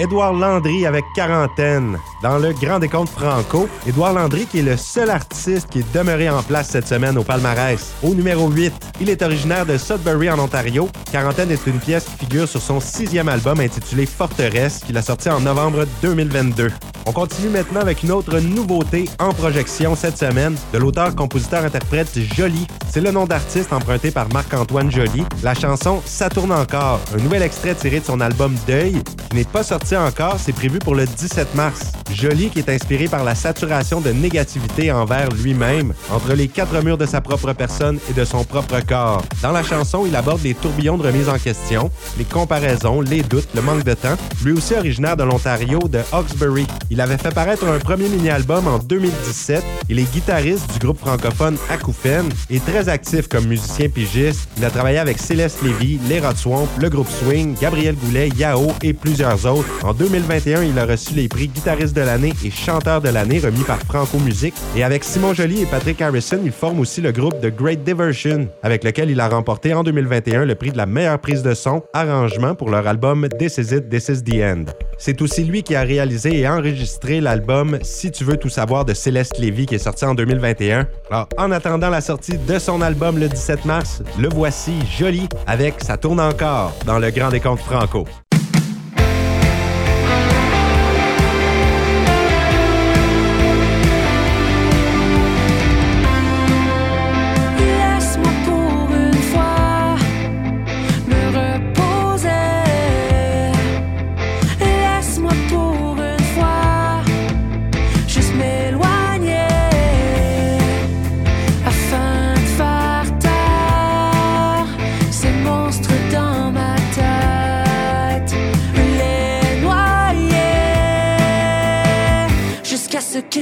Édouard 0.00 0.32
Landry 0.32 0.86
avec 0.86 1.04
quarantaine. 1.14 2.00
Dans 2.22 2.38
le 2.38 2.54
Grand 2.54 2.78
Décompte 2.78 3.10
Franco, 3.10 3.68
Édouard 3.86 4.14
Landry 4.14 4.46
qui 4.46 4.60
est 4.60 4.62
le 4.62 4.78
seul 4.90 5.10
artiste 5.10 5.68
qui 5.70 5.78
est 5.80 5.94
demeuré 5.94 6.28
en 6.28 6.42
place 6.42 6.70
cette 6.70 6.88
semaine 6.88 7.16
au 7.16 7.22
palmarès. 7.22 7.92
Au 8.02 8.12
numéro 8.12 8.50
8, 8.50 8.72
il 9.00 9.08
est 9.08 9.22
originaire 9.22 9.64
de 9.64 9.78
Sudbury 9.78 10.28
en 10.30 10.38
Ontario. 10.40 10.88
Quarantaine 11.12 11.52
est 11.52 11.64
une 11.68 11.78
pièce 11.78 12.06
qui 12.06 12.26
figure 12.26 12.48
sur 12.48 12.60
son 12.60 12.80
sixième 12.80 13.28
album 13.28 13.60
intitulé 13.60 14.04
Forteresse 14.04 14.80
qu'il 14.84 14.96
a 14.96 15.02
sorti 15.02 15.30
en 15.30 15.38
novembre 15.40 15.86
2022. 16.02 16.72
On 17.06 17.12
continue 17.12 17.48
maintenant 17.50 17.80
avec 17.80 18.02
une 18.02 18.10
autre 18.10 18.40
nouveauté 18.40 19.08
en 19.20 19.32
projection 19.32 19.94
cette 19.94 20.18
semaine 20.18 20.56
de 20.72 20.78
l'auteur-compositeur-interprète 20.78 22.18
Jolie. 22.34 22.66
C'est 22.90 23.00
le 23.00 23.12
nom 23.12 23.26
d'artiste 23.26 23.72
emprunté 23.72 24.10
par 24.10 24.28
Marc-Antoine 24.32 24.90
Joly. 24.90 25.24
La 25.42 25.54
chanson 25.54 26.02
Ça 26.04 26.28
tourne 26.28 26.52
encore, 26.52 27.00
un 27.16 27.22
nouvel 27.22 27.42
extrait 27.42 27.74
tiré 27.74 28.00
de 28.00 28.04
son 28.04 28.20
album 28.20 28.54
Deuil 28.66 29.00
n'est 29.32 29.44
pas 29.44 29.62
sorti 29.62 29.96
encore, 29.96 30.36
c'est 30.38 30.52
prévu 30.52 30.78
pour 30.80 30.94
le 30.96 31.06
17 31.06 31.54
mars. 31.54 31.92
Jolie 32.12 32.50
qui 32.50 32.58
est 32.58 32.68
inspiré 32.68 33.06
par 33.06 33.22
la 33.22 33.36
saturation 33.36 34.00
de 34.00 34.10
négativité 34.10 34.79
envers 34.88 35.28
lui-même, 35.30 35.92
entre 36.10 36.34
les 36.34 36.48
quatre 36.48 36.80
murs 36.82 36.96
de 36.96 37.06
sa 37.06 37.20
propre 37.20 37.52
personne 37.52 37.98
et 38.08 38.12
de 38.12 38.24
son 38.24 38.44
propre 38.44 38.80
corps. 38.86 39.22
Dans 39.42 39.52
la 39.52 39.62
chanson, 39.62 40.04
il 40.06 40.14
aborde 40.14 40.42
les 40.42 40.54
tourbillons 40.54 40.96
de 40.96 41.06
remise 41.06 41.28
en 41.28 41.38
question, 41.38 41.90
les 42.18 42.24
comparaisons, 42.24 43.00
les 43.00 43.22
doutes, 43.22 43.48
le 43.54 43.62
manque 43.62 43.84
de 43.84 43.94
temps. 43.94 44.16
Lui 44.44 44.52
aussi 44.52 44.74
originaire 44.74 45.16
de 45.16 45.24
l'Ontario, 45.24 45.80
de 45.88 46.00
Hawkesbury. 46.12 46.66
Il 46.90 47.00
avait 47.00 47.18
fait 47.18 47.34
paraître 47.34 47.66
un 47.66 47.78
premier 47.78 48.08
mini-album 48.08 48.66
en 48.66 48.78
2017. 48.78 49.62
Il 49.88 49.98
est 49.98 50.12
guitariste 50.12 50.72
du 50.72 50.78
groupe 50.78 50.98
francophone 50.98 51.56
Acouphène 51.68 52.28
et 52.48 52.60
très 52.60 52.88
actif 52.88 53.28
comme 53.28 53.46
musicien 53.46 53.88
pigiste. 53.88 54.48
Il 54.56 54.64
a 54.64 54.70
travaillé 54.70 54.98
avec 54.98 55.18
Céleste 55.18 55.62
Lévy, 55.62 55.98
Les 56.08 56.20
Swamp, 56.36 56.68
le 56.78 56.88
groupe 56.88 57.08
Swing, 57.08 57.56
Gabriel 57.60 57.96
Goulet, 57.96 58.28
Yao 58.36 58.72
et 58.82 58.92
plusieurs 58.92 59.46
autres. 59.46 59.68
En 59.82 59.92
2021, 59.92 60.62
il 60.62 60.78
a 60.78 60.86
reçu 60.86 61.14
les 61.14 61.28
prix 61.28 61.48
guitariste 61.48 61.94
de 61.94 62.02
l'année 62.02 62.32
et 62.44 62.50
chanteur 62.50 63.00
de 63.00 63.08
l'année 63.08 63.40
remis 63.40 63.64
par 63.64 63.78
Franco 63.80 64.18
Musique. 64.18 64.54
Et 64.76 64.84
avec 64.84 65.02
Simon 65.02 65.34
Joly 65.34 65.62
et 65.62 65.66
Patrick 65.66 66.00
Harrison, 66.00 66.38
il 66.44 66.52
forme 66.52 66.78
aussi 66.78 67.00
le 67.00 67.10
groupe 67.10 67.40
The 67.40 67.48
Great 67.48 67.82
Diversion, 67.82 68.46
avec 68.62 68.84
lequel 68.84 69.10
il 69.10 69.18
a 69.18 69.28
remporté 69.28 69.74
en 69.74 69.82
2021 69.82 70.44
le 70.44 70.54
prix 70.54 70.70
de 70.70 70.76
la 70.76 70.86
meilleure 70.86 71.18
prise 71.18 71.42
de 71.42 71.54
son, 71.54 71.82
arrangement 71.92 72.54
pour 72.54 72.70
leur 72.70 72.86
album 72.86 73.26
This 73.36 73.58
Is 73.58 73.74
It, 73.74 73.88
This 73.88 74.08
Is 74.10 74.22
The 74.22 74.34
End. 74.42 74.64
C'est 74.96 75.20
aussi 75.22 75.42
lui 75.42 75.64
qui 75.64 75.74
a 75.74 75.82
réalisé 75.82 76.38
et 76.38 76.48
enregistré 76.48 77.20
l'album 77.20 77.78
Si 77.82 78.12
tu 78.12 78.22
veux 78.22 78.36
tout 78.36 78.48
savoir 78.48 78.84
de 78.84 78.94
Céleste 78.94 79.38
Lévy 79.38 79.66
qui 79.66 79.74
est 79.74 79.78
sorti 79.78 80.04
en 80.04 80.14
2021. 80.14 80.86
Alors, 81.10 81.28
en 81.36 81.50
attendant 81.50 81.90
la 81.90 82.00
sortie 82.00 82.38
de 82.38 82.58
son 82.60 82.80
album 82.80 83.18
le 83.18 83.28
17 83.28 83.64
mars, 83.64 84.04
le 84.20 84.28
voici 84.28 84.74
joli 84.96 85.28
avec 85.48 85.82
Ça 85.82 85.96
tourne 85.96 86.20
encore 86.20 86.72
dans 86.86 87.00
le 87.00 87.10
Grand 87.10 87.30
Décompte 87.30 87.62
Franco. 87.62 88.06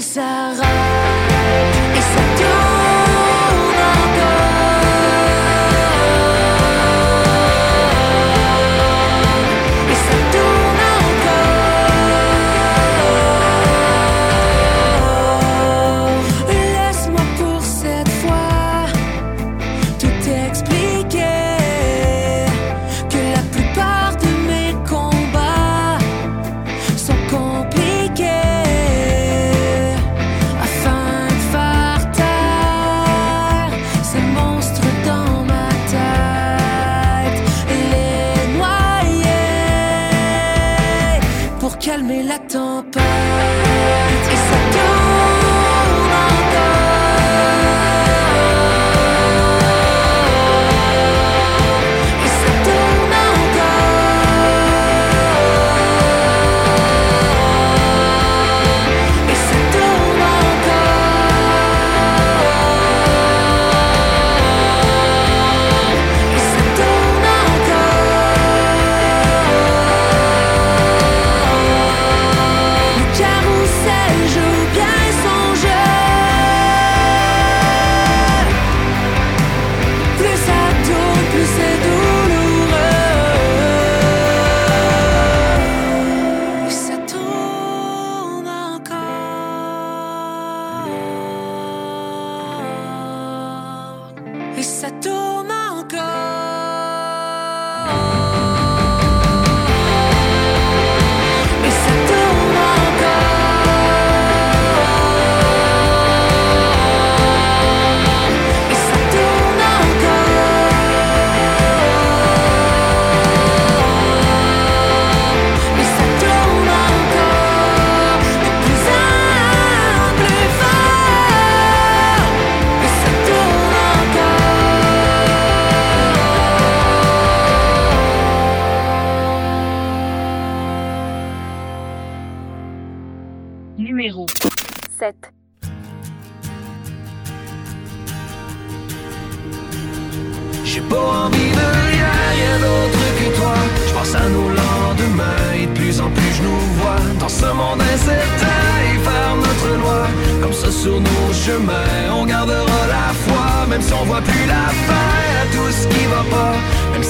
Jusqu'à 0.01 0.55
ce 0.55 1.08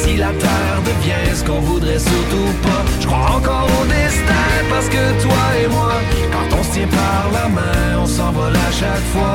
si 0.09 0.16
la 0.16 0.33
terre 0.44 0.81
devient 0.85 1.37
ce 1.38 1.44
qu'on 1.44 1.61
voudrait 1.61 1.99
surtout 1.99 2.53
pas. 2.62 2.83
Je 3.01 3.07
crois 3.07 3.31
encore 3.37 3.68
au 3.81 3.85
destin 3.87 4.51
parce 4.71 4.88
que 4.88 5.03
toi 5.23 5.42
et 5.62 5.68
moi, 5.68 5.92
quand 6.33 6.57
on 6.59 6.62
se 6.62 6.73
tient 6.73 6.88
la 7.33 7.49
main, 7.49 8.03
on 8.03 8.07
s'envole 8.07 8.57
à 8.57 8.71
chaque 8.81 9.09
fois. 9.12 9.35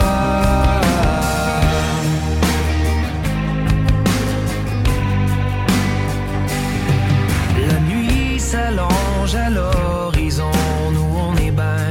La 7.69 7.79
nuit 7.89 8.39
s'allonge 8.39 9.35
à 9.35 9.49
l'horizon, 9.49 10.51
nous 10.95 11.11
on 11.27 11.35
est 11.37 11.51
ben 11.51 11.87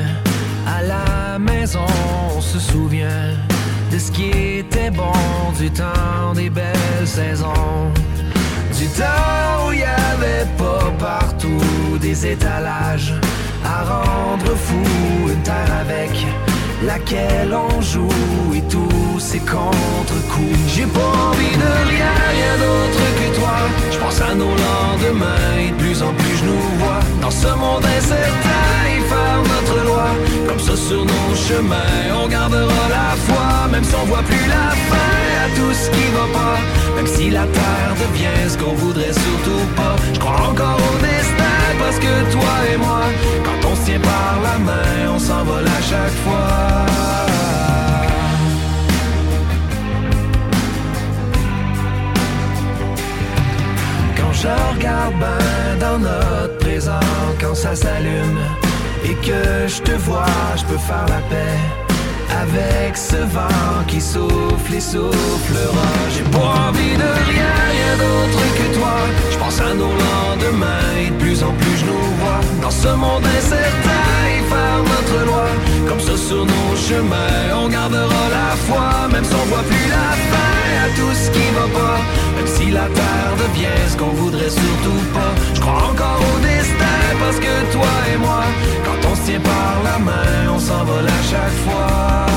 à 0.66 0.82
la 0.82 1.38
maison, 1.38 1.86
on 2.36 2.40
se 2.40 2.58
souvient 2.58 3.30
de 3.92 3.98
ce 3.98 4.10
qui 4.10 4.30
était 4.58 4.90
bon 4.90 5.12
du 5.58 5.70
temps 5.70 6.32
des 6.34 6.50
belles 6.50 7.06
saisons 7.06 7.92
où 9.00 9.72
il 9.72 9.78
n'y 9.78 9.82
avait 9.84 10.46
pas 10.58 10.90
partout 10.98 11.98
des 12.00 12.26
étalages 12.26 13.14
à 13.64 13.84
rendre 13.84 14.54
fou 14.56 15.28
une 15.28 15.42
terre 15.42 15.72
avec 15.80 16.10
laquelle 16.84 17.54
on 17.54 17.80
joue 17.80 18.08
et 18.54 18.62
tous 18.62 19.18
ses 19.18 19.38
contre-coups. 19.38 20.58
J'ai 20.74 20.86
pas 20.86 21.12
envie 21.30 21.56
de 21.56 21.72
rien, 21.92 22.12
rien 22.36 22.54
d'autre 22.58 23.04
que 23.18 23.36
toi. 23.38 23.56
Je 23.90 23.98
pense 23.98 24.20
à 24.20 24.34
nos 24.34 24.54
lendemains 24.66 25.52
et 25.60 25.70
de 25.70 25.76
plus 25.76 26.02
en 26.02 26.12
plus 26.12 26.36
je 26.36 26.44
nous 26.44 26.78
vois. 26.80 27.00
Dans 27.20 27.30
ce 27.30 27.48
monde 27.48 27.84
incertain, 27.84 28.68
il 28.96 29.02
faut 29.02 29.42
notre 29.52 29.84
loi. 29.86 30.06
Comme 30.48 30.60
ça 30.60 30.76
sur 30.76 31.04
nos 31.04 31.34
chemins, 31.34 32.22
on 32.22 32.28
gardera 32.28 32.84
la 32.90 33.16
foi, 33.26 33.68
même 33.70 33.84
si 33.84 33.94
on 33.94 34.06
voit 34.06 34.22
plus 34.22 34.46
la 34.48 34.70
fin 34.90 35.22
à 35.44 35.48
tout 35.56 35.72
ce 35.72 35.88
qui 35.90 36.06
va 36.16 36.26
pas. 36.38 36.81
Même 36.96 37.06
si 37.06 37.30
la 37.30 37.46
terre 37.46 37.94
devient 38.02 38.48
ce 38.48 38.56
qu'on 38.58 38.74
voudrait 38.74 39.12
surtout 39.12 39.66
pas. 39.76 39.96
Je 40.14 40.18
crois 40.18 40.48
encore 40.50 40.76
au 40.76 40.98
destin 41.00 41.58
parce 41.78 41.98
que 41.98 42.32
toi 42.32 42.54
et 42.72 42.76
moi, 42.76 43.02
quand 43.44 43.68
on 43.70 43.74
se 43.76 43.84
tient 43.86 44.00
par 44.00 44.38
la 44.42 44.58
main, 44.58 45.14
on 45.14 45.18
s'envole 45.18 45.66
à 45.66 45.82
chaque 45.90 46.16
fois. 46.24 46.86
Quand 54.16 54.32
je 54.32 54.48
regarde 54.74 55.14
ben 55.20 55.78
dans 55.80 55.98
notre 55.98 56.58
présent, 56.58 57.00
quand 57.40 57.54
ça 57.54 57.74
s'allume 57.74 58.38
et 59.04 59.14
que 59.26 59.66
je 59.66 59.82
te 59.82 59.92
vois, 59.92 60.26
je 60.56 60.64
peux 60.64 60.78
faire 60.78 61.06
la 61.08 61.20
paix 61.28 61.81
avec 62.40 62.96
ce 62.96 63.16
vent 63.16 63.84
qui 63.86 64.00
souffle 64.00 64.74
et 64.74 64.80
soufflera. 64.80 65.90
J'ai 66.14 66.24
pas 66.24 66.68
envie 66.68 66.96
de 66.96 67.10
rien, 67.30 67.52
rien 67.76 67.92
d'autre 68.02 68.42
que 68.58 68.78
toi. 68.78 68.96
Je 69.30 69.38
pense 69.38 69.60
à 69.60 69.74
nos 69.74 69.92
lendemains 70.06 70.90
et 71.00 71.10
de 71.10 71.16
plus 71.16 71.42
en 71.42 71.52
plus 71.52 71.76
je 71.78 71.84
nous 71.84 72.06
vois 72.20 72.40
dans 72.60 72.70
ce 72.70 72.88
monde 72.88 73.24
incertain 73.38 74.16
et 74.34 74.42
faire 74.52 74.80
notre 74.92 75.26
loi. 75.26 75.46
Comme 75.88 76.00
ça 76.00 76.16
sur 76.16 76.44
nos 76.46 76.76
chemins, 76.76 77.56
on 77.62 77.68
gardera 77.68 78.22
la 78.38 78.56
foi, 78.66 79.08
même 79.12 79.24
si 79.24 79.34
on 79.34 79.46
voit 79.52 79.64
plus 79.64 79.88
la 79.88 80.10
fin 80.30 80.62
à 80.84 80.88
tout 80.96 81.14
ce 81.14 81.30
qui 81.30 81.46
va 81.54 81.66
pas. 81.78 81.98
Même 82.36 82.46
si 82.46 82.70
la 82.70 82.86
terre 82.98 83.34
devient 83.44 83.82
ce 83.90 83.96
qu'on 83.96 84.14
voudrait 84.22 84.50
surtout 84.50 85.02
pas. 85.12 85.32
Je 85.54 85.60
crois 85.60 85.84
encore 85.90 86.20
au 86.34 86.38
destin 86.40 87.00
parce 87.20 87.38
que 87.38 87.54
toi 87.72 87.92
et 88.12 88.16
moi, 88.16 88.42
quand 88.84 89.08
on 89.10 89.14
se 89.14 89.22
tient 89.22 89.40
par 89.40 89.74
la 89.84 89.98
main, 89.98 90.21
s'envole 90.72 91.06
à 91.06 91.22
chaque 91.30 91.56
fois. 91.64 92.31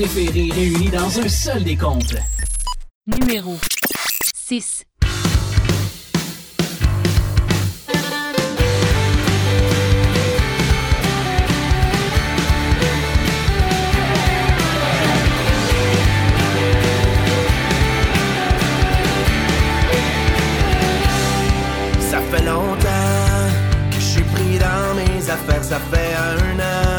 Chansons 0.00 0.14
préférées 0.14 0.50
réunies 0.52 0.90
dans 0.90 1.18
un 1.18 1.28
seul 1.28 1.64
décompte. 1.64 2.16
Numéro 3.06 3.58
6. 4.34 4.84
Ça 22.00 22.20
fait 22.20 22.44
longtemps 22.44 22.78
que 23.90 23.96
je 23.96 24.00
suis 24.00 24.22
pris 24.22 24.58
dans 24.58 24.94
mes 24.94 25.30
affaires. 25.30 25.64
Ça 25.64 25.78
fait 25.78 26.14
un 26.14 26.58
an 26.58 26.89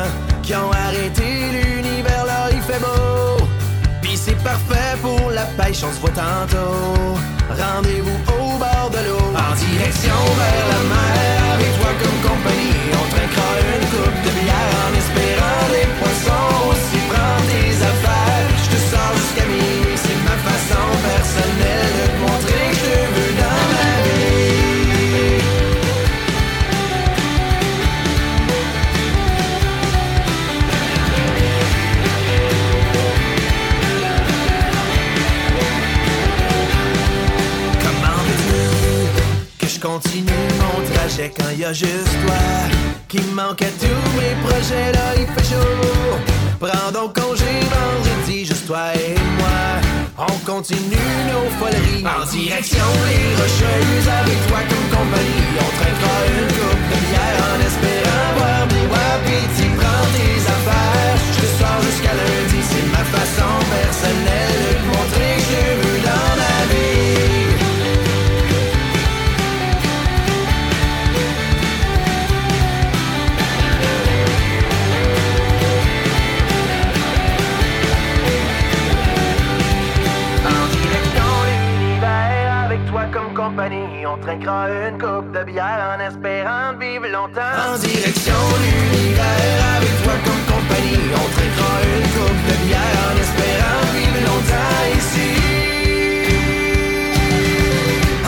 pêche. 5.72 5.84
On 5.84 5.94
se 5.94 6.00
voit 6.00 6.10
tantôt. 6.12 7.18
Rendez-vous 7.50 8.20
au 8.34 8.58
bord 8.58 8.90
de 8.92 8.98
l'eau. 9.08 9.26
En 9.36 9.56
direction 9.56 10.18
vers 10.38 10.68
la 10.72 10.82
mer. 10.94 11.54
Avec 11.54 11.72
toi 11.80 11.92
comme 12.02 12.30
compagnie. 12.30 12.76
On 12.94 13.08
trinquera 13.14 13.52
une 13.74 13.88
coupe 13.92 14.20
de 14.26 14.32
bière 14.40 15.01
continue 39.82 40.48
mon 40.62 40.94
trajet 40.94 41.32
quand 41.36 41.50
y 41.58 41.66
a 41.66 41.74
juste 41.74 42.14
toi 42.24 42.36
qui 43.08 43.20
manque 43.34 43.62
à 43.64 43.72
tous 43.80 44.04
mes 44.16 44.36
projets 44.46 44.92
là 44.94 45.16
il 45.18 45.26
fait 45.26 45.50
chaud. 45.50 46.18
Prends 46.60 46.92
donc 46.92 47.20
congé 47.20 47.52
vendredi, 47.74 48.46
juste 48.46 48.68
toi 48.68 48.94
et 48.94 49.16
moi. 49.40 49.62
On 50.18 50.38
continue 50.46 51.16
nos 51.32 51.50
foleries 51.58 52.06
en 52.06 52.24
direction 52.30 52.88
les 53.10 53.34
rocheuses 53.42 54.10
avec 54.22 54.40
toi 54.48 54.60
comme 54.70 54.88
compagnie. 54.98 55.50
On 55.66 55.72
traînera 55.78 56.18
une 56.30 56.48
coupe 56.58 56.86
de 56.92 57.00
bière 57.10 57.38
en 57.50 57.58
espérant 57.68 58.30
voir 58.38 58.62
des 58.68 58.86
wapitis. 58.94 59.74
Prends 59.80 60.08
tes 60.14 60.38
affaires, 60.56 61.18
je 61.38 61.46
sors 61.58 61.82
jusqu'à 61.88 62.14
lundi. 62.14 62.60
C'est 62.70 62.88
ma 62.96 63.04
façon 63.18 63.52
personnelle 63.76 64.62
de 64.62 64.86
montrer 64.94 65.34
que 65.38 65.46
je 65.50 65.88
veux 65.88 65.91
compagnie. 83.52 84.06
On 84.06 84.18
trinquera 84.18 84.70
une 84.70 84.98
coupe 84.98 85.32
de 85.32 85.44
bière 85.44 85.96
en 85.96 86.00
espérant 86.00 86.74
vivre 86.80 87.08
longtemps. 87.08 87.56
En 87.74 87.78
direction 87.78 88.40
l'univers 88.64 89.60
avec 89.78 89.94
toi 90.04 90.16
comme 90.26 90.44
compagnie. 90.54 91.04
On 91.22 91.28
trinquera 91.36 91.74
une 91.96 92.08
coupe 92.16 92.42
de 92.50 92.56
bière 92.66 92.98
en 93.10 93.16
espérant 93.24 93.84
vivre 93.96 94.22
longtemps 94.30 94.82
ici. 95.00 95.32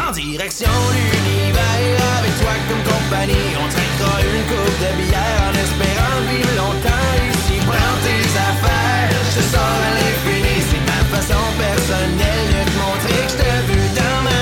En 0.06 0.12
direction 0.12 0.76
l'univers 0.96 2.00
avec 2.20 2.34
toi 2.42 2.56
comme 2.68 2.84
compagnie. 2.94 3.50
On 3.64 3.68
trinquera 3.76 4.16
une 4.28 4.44
coupe 4.52 4.78
de 4.84 4.92
bière 5.02 5.40
en 5.48 5.54
espérant 5.64 6.18
vivre 6.32 6.54
longtemps 6.62 7.12
ici. 7.32 7.56
Prends 7.70 7.98
tes 8.06 8.26
affaires, 8.50 9.24
je 9.36 9.42
sors 9.54 9.80
à 9.88 9.92
l'infini. 9.98 10.56
C'est 10.70 10.84
ma 10.92 11.02
façon 11.16 11.44
personnelle 11.58 12.48
de 12.56 12.62
te 12.68 12.76
montrer 12.84 13.20
que 13.24 13.32
je 13.32 13.38
te 13.40 13.52
veux 13.68 13.90
dans 14.00 14.20
ma 14.28 14.33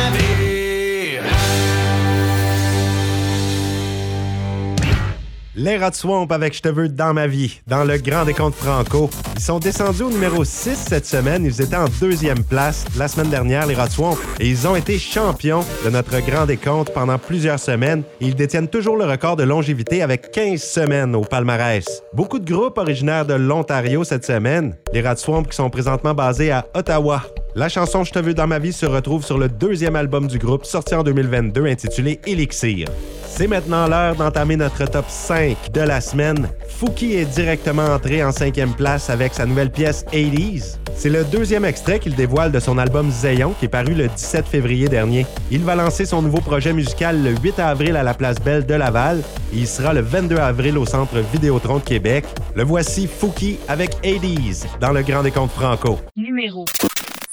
Les 5.63 5.77
Rats 5.77 5.93
Swamp 5.93 6.25
avec 6.31 6.55
Je 6.55 6.61
te 6.63 6.69
veux 6.69 6.89
dans 6.89 7.13
ma 7.13 7.27
vie, 7.27 7.61
dans 7.67 7.83
le 7.83 7.99
grand 7.99 8.25
décompte 8.25 8.55
franco. 8.55 9.11
Ils 9.35 9.43
sont 9.43 9.59
descendus 9.59 10.01
au 10.01 10.09
numéro 10.09 10.43
6 10.43 10.75
cette 10.75 11.05
semaine. 11.05 11.45
Ils 11.45 11.61
étaient 11.61 11.75
en 11.75 11.85
deuxième 11.99 12.43
place 12.43 12.83
la 12.97 13.07
semaine 13.07 13.29
dernière, 13.29 13.67
les 13.67 13.75
Rats 13.75 13.91
Swamp. 13.91 14.17
Et 14.39 14.49
ils 14.49 14.67
ont 14.67 14.75
été 14.75 14.97
champions 14.97 15.63
de 15.85 15.91
notre 15.91 16.19
grand 16.21 16.47
décompte 16.47 16.91
pendant 16.91 17.19
plusieurs 17.19 17.59
semaines. 17.59 18.01
Ils 18.21 18.33
détiennent 18.33 18.69
toujours 18.69 18.97
le 18.97 19.05
record 19.05 19.35
de 19.35 19.43
longévité 19.43 20.01
avec 20.01 20.31
15 20.31 20.59
semaines 20.59 21.15
au 21.15 21.21
palmarès. 21.21 21.85
Beaucoup 22.11 22.39
de 22.39 22.51
groupes 22.51 22.79
originaires 22.79 23.27
de 23.27 23.35
l'Ontario 23.35 24.03
cette 24.03 24.25
semaine. 24.25 24.75
Les 24.93 25.01
Rats 25.01 25.15
Swamp 25.15 25.43
qui 25.43 25.55
sont 25.55 25.69
présentement 25.69 26.15
basés 26.15 26.49
à 26.49 26.65
Ottawa. 26.73 27.21
La 27.53 27.67
chanson 27.67 28.05
Je 28.05 28.13
te 28.13 28.19
veux 28.19 28.33
dans 28.33 28.47
ma 28.47 28.59
vie 28.59 28.71
se 28.71 28.85
retrouve 28.85 29.25
sur 29.25 29.37
le 29.37 29.49
deuxième 29.49 29.97
album 29.97 30.27
du 30.27 30.37
groupe 30.37 30.63
sorti 30.63 30.95
en 30.95 31.03
2022 31.03 31.65
intitulé 31.65 32.21
Elixir. 32.25 32.87
C'est 33.25 33.47
maintenant 33.47 33.87
l'heure 33.87 34.15
d'entamer 34.15 34.55
notre 34.55 34.85
top 34.85 35.03
5 35.09 35.69
de 35.73 35.81
la 35.81 35.99
semaine. 35.99 36.47
Fouki 36.69 37.15
est 37.15 37.25
directement 37.25 37.87
entré 37.87 38.23
en 38.23 38.31
cinquième 38.31 38.73
place 38.73 39.09
avec 39.09 39.33
sa 39.33 39.45
nouvelle 39.45 39.69
pièce 39.69 40.05
80s. 40.13 40.77
C'est 40.95 41.09
le 41.09 41.25
deuxième 41.25 41.65
extrait 41.65 41.99
qu'il 41.99 42.15
dévoile 42.15 42.53
de 42.53 42.59
son 42.61 42.77
album 42.77 43.11
Zayon 43.11 43.53
qui 43.59 43.65
est 43.65 43.69
paru 43.69 43.95
le 43.95 44.07
17 44.07 44.47
février 44.47 44.87
dernier. 44.87 45.25
Il 45.51 45.65
va 45.65 45.75
lancer 45.75 46.05
son 46.05 46.21
nouveau 46.21 46.39
projet 46.39 46.71
musical 46.71 47.21
le 47.21 47.31
8 47.35 47.59
avril 47.59 47.97
à 47.97 48.03
la 48.03 48.13
place 48.13 48.39
Belle 48.39 48.65
de 48.65 48.75
Laval 48.75 49.23
et 49.53 49.57
il 49.57 49.67
sera 49.67 49.93
le 49.93 50.01
22 50.01 50.37
avril 50.37 50.77
au 50.77 50.85
Centre 50.85 51.19
Vidéotron 51.33 51.79
de 51.79 51.83
Québec. 51.83 52.23
Le 52.55 52.63
voici 52.63 53.07
Fouki 53.07 53.57
avec 53.67 53.91
80s 54.03 54.67
dans 54.79 54.93
le 54.93 55.01
Grand 55.01 55.23
Décompte 55.23 55.51
Franco. 55.51 55.99
Numéro 56.15 56.63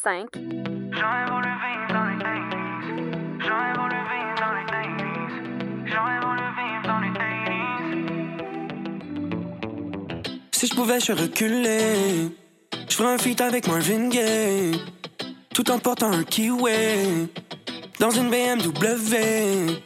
5. 0.08 0.26
Si 10.52 10.66
je 10.66 10.74
pouvais, 10.74 10.98
je 11.00 11.12
reculer. 11.12 12.30
Je 12.88 12.94
ferais 12.94 13.12
un 13.12 13.18
feat 13.18 13.38
avec 13.42 13.68
Marvin 13.68 14.08
Gaye. 14.08 14.80
Tout 15.52 15.70
en 15.70 15.78
portant 15.78 16.10
un 16.12 16.24
kiwi. 16.24 17.28
Dans 18.00 18.10
une 18.10 18.30
BMW. 18.30 19.76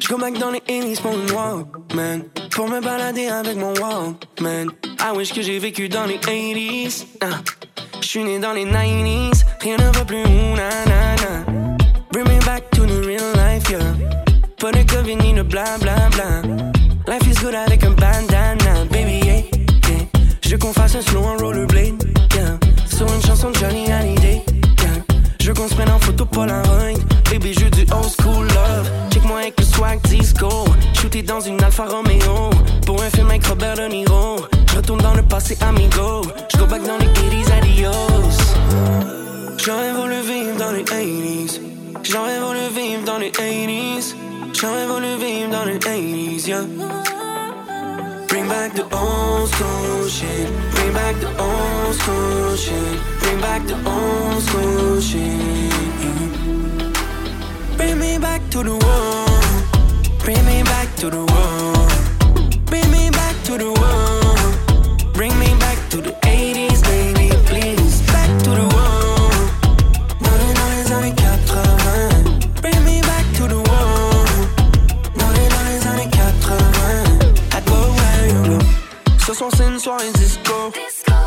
Je 0.00 0.08
go 0.08 0.16
back 0.16 0.38
dans 0.38 0.50
les 0.50 0.62
Ellis 0.66 0.98
pour 1.02 1.12
une 1.12 1.30
Walkman. 1.30 2.22
Pour 2.52 2.68
me 2.68 2.80
balader 2.80 3.26
avec 3.26 3.56
mon 3.56 3.74
Walkman. 3.74 4.68
I 4.98 5.14
wish 5.14 5.34
que 5.34 5.42
j'ai 5.42 5.58
vécu 5.58 5.90
dans 5.90 6.06
les 6.06 6.16
80s. 6.16 7.04
Ah. 7.20 7.40
Je 8.00 8.06
suis 8.06 8.24
né 8.24 8.38
dans 8.38 8.52
les 8.52 8.64
90s. 8.64 9.44
Rien 9.60 9.76
ne 9.76 9.96
va 9.96 10.04
plus, 10.04 10.22
ouh, 10.22 10.56
na 10.56 10.68
na 10.86 11.14
na. 11.16 11.44
Bring 12.12 12.28
me 12.28 12.38
back 12.44 12.70
to 12.72 12.86
the 12.86 13.04
real 13.06 13.24
life, 13.34 13.68
yeah. 13.70 13.80
Pas 14.58 14.72
de 14.72 14.82
Covid 14.84 15.16
ni 15.16 15.32
de 15.32 15.42
bla 15.42 15.64
bla 15.80 16.08
bla. 16.10 16.42
Life 17.08 17.26
is 17.28 17.38
good 17.42 17.54
avec 17.54 17.84
un 17.84 17.90
bandana, 17.90 18.84
baby, 18.90 19.20
yeah. 19.24 19.42
Je 20.42 20.50
veux 20.50 20.58
qu'on 20.58 20.72
fasse 20.72 20.94
un 20.94 21.02
slow 21.02 21.24
en 21.24 21.36
rollerblade, 21.36 22.02
yeah. 22.34 22.58
Sur 22.86 23.06
une 23.12 23.22
chanson 23.22 23.50
de 23.50 23.56
Johnny 23.56 23.90
Hallyday, 23.90 24.42
yeah. 24.80 24.90
Je 25.40 25.48
veux 25.48 25.54
qu'on 25.54 25.68
se 25.68 25.74
prenne 25.74 25.90
en 25.90 25.98
photo 25.98 26.24
Polaroid, 26.24 26.98
baby, 27.30 27.52
je 27.54 27.64
veux 27.64 27.70
du 27.70 27.82
old 27.92 28.10
school 28.20 28.46
love. 28.48 28.90
Check-moi 29.12 29.40
avec 29.40 29.58
le 29.58 29.64
swag 29.64 30.00
disco, 30.02 30.48
shooté 30.94 31.22
dans 31.22 31.40
une 31.40 31.62
Alfa 31.62 31.84
Romeo. 31.86 32.50
Pour 32.84 33.02
un 33.02 33.10
film 33.10 33.28
avec 33.30 33.46
Robert 33.46 33.76
De 33.76 33.88
Niro, 33.88 34.36
je 34.70 34.76
retourne 34.76 35.00
dans 35.00 35.14
le 35.14 35.22
passé, 35.22 35.56
amigo. 35.60 35.85
80s, 46.46 46.48
yeah. 46.48 48.26
Bring 48.28 48.48
back 48.48 48.72
the 48.74 48.84
old 48.94 49.48
school 49.48 50.08
shit. 50.08 50.48
Bring 50.74 50.92
back 50.92 51.16
the 51.20 51.28
old 51.40 51.94
school 51.94 52.56
shit. 52.56 53.00
Bring 53.20 53.40
back 53.40 53.66
the 53.66 53.74
old 53.88 54.42
school 54.42 55.00
shit. 55.00 56.36
Bring 57.76 57.98
me 57.98 58.18
back 58.18 58.48
to 58.50 58.62
the 58.62 58.76
world. 58.84 60.20
Bring 60.24 60.44
me 60.46 60.62
back 60.62 60.94
to 60.96 61.10
the 61.10 61.24
world. 61.24 62.66
Bring 62.66 62.90
me 62.90 63.10
back 63.10 63.36
to 63.44 63.58
the 63.58 63.72
world. 63.72 64.25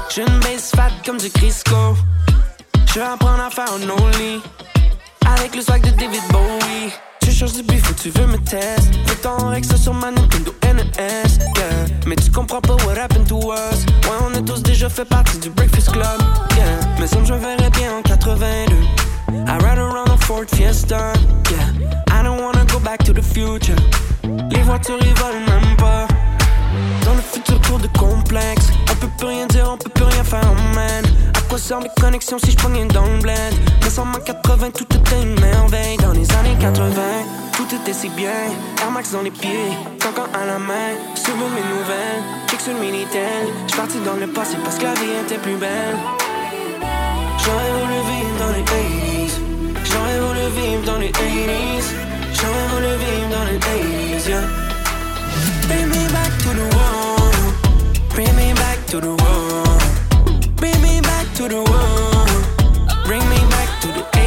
J'ai 0.10 0.22
une 0.22 0.40
base 0.40 0.72
fat 0.76 0.90
comme 1.06 1.18
du 1.18 1.30
Crisco. 1.30 1.96
Je 2.88 2.96
vais 2.96 3.02
apprendre 3.06 3.44
à 3.44 3.50
faire 3.52 3.72
un 3.72 3.90
only. 3.90 4.42
Avec 5.38 5.56
le 5.56 5.62
swag 5.62 5.82
de 5.84 5.92
David 5.92 6.24
Bowie. 6.32 6.92
Tu 7.22 7.32
cherches 7.32 7.54
du 7.54 7.62
bif 7.62 7.88
ou 7.92 7.94
tu 7.94 8.10
veux 8.10 8.26
me 8.26 8.38
tester. 8.38 8.98
Fais 9.06 9.16
ton 9.18 9.54
ex 9.54 9.76
sur 9.76 9.94
ma 9.94 10.10
Nintendo 10.10 10.52
NES. 10.64 10.80
Yeah. 10.98 11.86
Mais 12.08 12.16
tu 12.16 12.32
comprends 12.32 12.60
pas 12.60 12.74
what 12.86 12.98
happened 12.98 13.28
to 13.28 13.38
us. 13.54 13.86
Ouais, 14.06 14.18
on 14.28 14.34
a 14.34 14.42
tous 14.42 14.64
déjà 14.64 14.90
fait 14.90 15.06
partie 15.06 15.38
du 15.38 15.52
Breakfast 15.52 15.92
Club. 15.92 16.20
Yeah. 16.58 16.66
Mais 17.00 17.06
ça, 17.06 17.18
je 17.24 17.34
verrais 17.36 17.70
bien 17.70 17.98
en 18.00 18.02
82. 18.02 18.74
I 19.32 19.58
ride 19.64 19.78
around 19.78 20.10
a 20.10 20.18
Ford 20.18 20.46
Fiesta. 20.56 21.14
Yeah. 21.52 22.20
I 22.20 22.24
don't 22.24 22.42
wanna 22.42 22.66
go 22.66 22.80
back 22.80 23.04
to 23.04 23.14
the 23.14 23.22
future. 23.22 23.76
Les 24.24 24.64
voitures, 24.64 24.98
ils 25.02 25.14
volent 25.14 25.46
même 25.48 25.76
pas. 25.78 26.08
Dans 27.10 27.16
le 27.16 27.22
futur 27.22 27.60
tour 27.62 27.80
de 27.80 27.88
complexe 27.98 28.68
On 28.92 28.96
peut 28.98 29.10
plus 29.18 29.28
rien 29.28 29.48
dire, 29.48 29.68
on 29.68 29.78
peut 29.78 29.90
plus 29.90 30.04
rien 30.04 30.24
faire, 30.24 30.54
man 30.76 31.04
À 31.36 31.42
quoi 31.50 31.58
servent 31.58 31.82
les 31.82 32.02
connexions 32.02 32.38
si 32.38 32.52
je 32.52 32.58
pognais 32.58 32.86
dans 32.86 33.04
le 33.04 33.20
Mais 33.24 34.00
en 34.00 34.12
80, 34.12 34.70
tout 34.78 34.84
était 34.84 35.22
une 35.24 35.40
merveille. 35.40 35.98
Dans 35.98 36.12
les 36.12 36.32
années 36.34 36.56
80, 36.60 36.94
tout 37.58 37.66
était 37.82 37.94
si 37.94 38.10
bien. 38.10 38.30
Air 38.84 38.92
Max 38.92 39.12
dans 39.12 39.24
les 39.24 39.32
pieds, 39.32 39.74
cancan 40.00 40.28
à 40.40 40.46
la 40.46 40.60
main. 40.60 40.94
Suivre 41.16 41.50
mes 41.56 41.66
nouvelles, 41.74 42.22
check 42.48 42.62
sur 42.62 42.74
le 42.74 42.80
Minitel 42.80 43.48
J'suis 43.66 43.78
parti 43.78 43.98
dans 44.06 44.14
le 44.14 44.28
passé 44.28 44.58
parce 44.64 44.78
que 44.78 44.84
la 44.84 44.94
vie 44.94 45.26
était 45.26 45.40
plus 45.40 45.56
belle. 45.56 45.98
J'aurais 47.44 47.72
voulu 47.72 48.00
vivre 48.06 48.38
dans 48.38 48.54
les 48.54 48.62
80s 48.62 49.32
J'aurais 49.84 50.20
voulu 50.20 50.62
vivre 50.62 50.84
dans 50.86 51.00
les 51.00 51.10
80s 51.10 51.90
J'aurais 52.34 52.68
voulu 52.72 52.94
vivre 53.00 53.30
dans 53.32 53.46
les 53.46 53.58
80s, 53.58 54.30
yeah 54.30 54.69
Bring 55.70 55.88
me 55.90 56.08
back 56.08 56.32
to 56.40 56.50
the 56.50 56.68
world. 56.76 58.10
Bring 58.10 58.36
me 58.36 58.54
back 58.54 58.86
to 58.88 59.00
the. 59.00 59.14
Bring 60.56 60.82
me 60.82 61.00
back 61.02 61.32
to 61.36 61.48
the. 61.48 61.62
Bring 63.06 63.22
me 63.30 63.40
back 63.52 63.82
to 63.82 63.88
the 63.90 64.19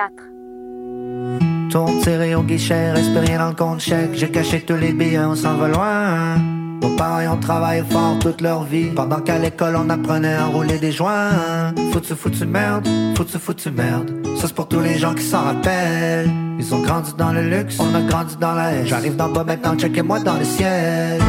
4. 0.00 1.70
Tourne 1.70 1.98
tiré 2.00 2.34
au 2.34 2.42
guichet, 2.42 2.92
reste 2.92 3.10
rien 3.18 3.38
dans 3.38 3.48
le 3.48 3.54
compte 3.54 3.80
chèque. 3.80 4.14
J'ai 4.14 4.30
caché 4.30 4.62
tous 4.62 4.76
les 4.76 4.92
billets, 4.92 5.18
on 5.18 5.34
s'en 5.34 5.54
va 5.56 5.68
loin. 5.68 6.38
Nos 6.80 6.96
parents 6.96 7.34
ont 7.34 7.36
travaillé 7.36 7.82
fort 7.82 8.18
toute 8.18 8.40
leur 8.40 8.62
vie. 8.64 8.86
Pendant 8.96 9.20
qu'à 9.20 9.38
l'école 9.38 9.76
on 9.76 9.90
apprenait 9.90 10.34
à 10.34 10.46
rouler 10.46 10.78
des 10.78 10.90
joints. 10.90 11.74
Foutu, 11.92 12.14
foutu 12.14 12.46
merde, 12.46 12.88
foutu, 13.14 13.38
foutu 13.38 13.70
merde. 13.70 14.10
Ça 14.36 14.46
c'est 14.46 14.54
pour 14.54 14.68
tous 14.68 14.80
les 14.80 14.96
gens 14.96 15.14
qui 15.14 15.22
s'en 15.22 15.42
rappellent. 15.42 16.30
Ils 16.58 16.74
ont 16.74 16.80
grandi 16.80 17.12
dans 17.18 17.32
le 17.32 17.42
luxe, 17.42 17.78
on 17.78 17.94
a 17.94 18.00
grandi 18.00 18.36
dans 18.40 18.54
la 18.54 18.72
haine. 18.72 18.86
J'arrive 18.86 19.16
d'en 19.16 19.28
bas 19.28 19.44
maintenant, 19.44 19.76
checkez-moi 19.76 20.20
dans 20.20 20.38
le 20.38 20.44
ciel. 20.44 21.20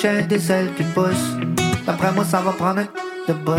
J'ai 0.00 0.22
des 0.22 0.52
ailes 0.52 0.72
qui 0.76 0.82
poussent. 0.82 1.36
D'après 1.86 2.12
moi, 2.12 2.24
ça 2.24 2.40
va 2.40 2.52
prendre 2.52 2.82
de 3.28 3.32
bout. 3.32 3.52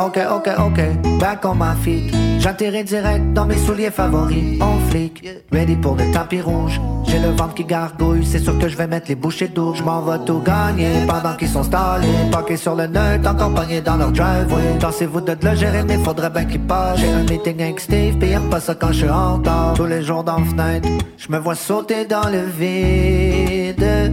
Ok, 0.00 0.18
ok, 0.30 0.48
ok, 0.58 1.18
back 1.20 1.44
on 1.44 1.54
my 1.54 1.74
feet. 1.82 2.14
J'atterris 2.38 2.84
direct 2.84 3.32
dans 3.34 3.44
mes 3.44 3.58
souliers 3.58 3.90
favoris. 3.90 4.60
En 4.60 4.78
flic, 4.88 5.26
ready 5.52 5.76
pour 5.76 5.96
le 5.96 6.10
tapis 6.12 6.40
rouge. 6.40 6.80
J'ai 7.08 7.18
le 7.18 7.28
ventre 7.30 7.54
qui 7.54 7.64
gargouille, 7.64 8.24
c'est 8.24 8.38
sûr 8.38 8.58
que 8.58 8.68
je 8.68 8.76
vais 8.76 8.86
mettre 8.86 9.08
les 9.08 9.14
bouchées 9.14 9.48
d'eau. 9.48 9.72
Je 9.74 9.82
m'en 9.82 10.02
vais 10.02 10.18
tout 10.26 10.40
gagner 10.40 11.06
pendant 11.06 11.34
qu'ils 11.36 11.48
sont 11.48 11.62
stallés. 11.62 12.06
Parqués 12.30 12.58
sur 12.58 12.74
le 12.74 12.86
nœud, 12.86 13.18
accompagnés 13.24 13.80
dans 13.80 13.96
leur 13.96 14.12
driveway. 14.12 14.78
Dansez-vous 14.78 15.22
de 15.22 15.36
le 15.42 15.54
gérer, 15.54 15.82
mais 15.84 15.96
faudrait 15.98 16.30
bien 16.30 16.44
qu'ils 16.44 16.60
passent. 16.60 17.00
J'ai 17.00 17.10
un 17.10 17.22
meeting 17.22 17.62
avec 17.62 17.80
Steve, 17.80 18.18
pis 18.18 18.34
pas 18.50 18.60
ça 18.60 18.74
quand 18.74 18.88
je 18.88 18.98
suis 18.98 19.08
en 19.08 19.36
retard. 19.36 19.72
Tous 19.74 19.86
les 19.86 20.02
jours 20.02 20.22
dans 20.22 20.38
la 20.38 20.44
fenêtre, 20.44 20.88
je 21.16 21.32
me 21.32 21.38
vois 21.38 21.54
sauter 21.54 22.04
dans 22.04 22.28
le 22.28 22.42
vide. 22.42 24.12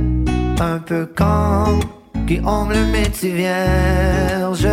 Un 0.61 0.79
peu 0.79 1.05
comme 1.05 1.81
qui 2.27 2.39
ombre 2.39 2.71
le 2.71 2.85
métier 2.91 3.31
vierge. 3.31 4.67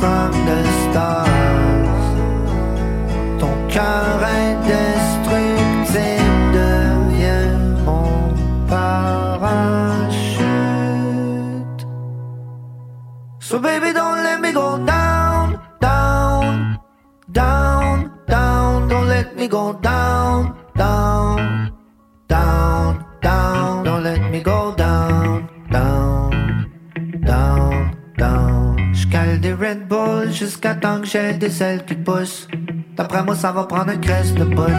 From 0.00 0.30
the 0.48 0.60
stars 0.82 2.06
Ton 3.40 3.54
cœur 3.68 4.18
indestructible 4.22 5.08
devient 6.52 7.58
mon 7.84 8.34
parachute. 8.68 9.58
So 13.40 13.58
baby 13.58 13.92
don't 13.92 14.22
let 14.22 14.40
me 14.40 14.52
go 14.52 14.78
down, 14.84 15.60
down, 15.80 16.78
down, 17.30 18.10
down. 18.26 18.88
Don't 18.88 19.08
let 19.08 19.36
me 19.36 19.48
go 19.48 19.72
down, 19.72 19.88
down, 19.88 20.57
jusqu'à 30.38 30.74
temps 30.74 31.00
que 31.00 31.06
j'ai 31.06 31.32
des 31.32 31.62
ailes 31.62 31.84
qui 31.84 31.94
poussent. 31.94 32.46
D'après 32.96 33.24
moi 33.24 33.34
ça 33.34 33.50
va 33.50 33.64
prendre 33.64 33.90
un 33.90 33.96
crest 33.96 34.34
de 34.34 34.44
bout 34.44 34.70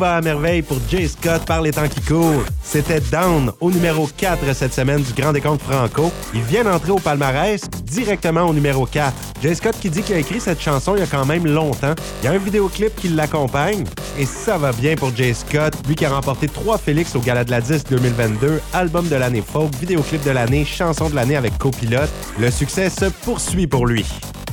va 0.00 0.16
à 0.16 0.20
merveille 0.22 0.62
pour 0.62 0.78
Jay 0.88 1.06
Scott 1.06 1.44
par 1.44 1.60
les 1.60 1.72
temps 1.72 1.86
qui 1.86 2.00
courent. 2.00 2.42
C'était 2.62 3.00
Down 3.00 3.52
au 3.60 3.70
numéro 3.70 4.08
4 4.16 4.54
cette 4.54 4.72
semaine 4.72 5.02
du 5.02 5.12
Grand 5.12 5.30
Décompte 5.30 5.60
Franco. 5.60 6.10
Il 6.32 6.40
vient 6.40 6.64
d'entrer 6.64 6.90
au 6.90 6.98
palmarès 6.98 7.60
directement 7.84 8.44
au 8.44 8.54
numéro 8.54 8.86
4. 8.86 9.12
Jay 9.42 9.54
Scott 9.54 9.76
qui 9.78 9.90
dit 9.90 10.02
qu'il 10.02 10.14
a 10.14 10.18
écrit 10.18 10.40
cette 10.40 10.58
chanson 10.58 10.96
il 10.96 11.00
y 11.00 11.02
a 11.02 11.06
quand 11.06 11.26
même 11.26 11.46
longtemps. 11.46 11.94
Il 12.22 12.24
y 12.24 12.28
a 12.28 12.32
un 12.32 12.38
vidéoclip 12.38 12.96
qui 12.96 13.08
l'accompagne 13.08 13.84
et 14.18 14.24
ça 14.24 14.56
va 14.56 14.72
bien 14.72 14.96
pour 14.96 15.14
Jay 15.14 15.34
Scott, 15.34 15.74
lui 15.86 15.94
qui 15.94 16.06
a 16.06 16.10
remporté 16.10 16.48
trois 16.48 16.78
Félix 16.78 17.14
au 17.14 17.20
Gala 17.20 17.44
de 17.44 17.50
la 17.50 17.60
Disque 17.60 17.90
2022, 17.90 18.58
album 18.72 19.06
de 19.06 19.16
l'année 19.16 19.44
folk, 19.46 19.74
vidéoclip 19.74 20.24
de 20.24 20.30
l'année, 20.30 20.64
chanson 20.64 21.10
de 21.10 21.14
l'année 21.14 21.36
avec 21.36 21.58
copilote. 21.58 22.10
Le 22.38 22.50
succès 22.50 22.88
se 22.88 23.04
poursuit 23.04 23.66
pour 23.66 23.86
lui. 23.86 24.06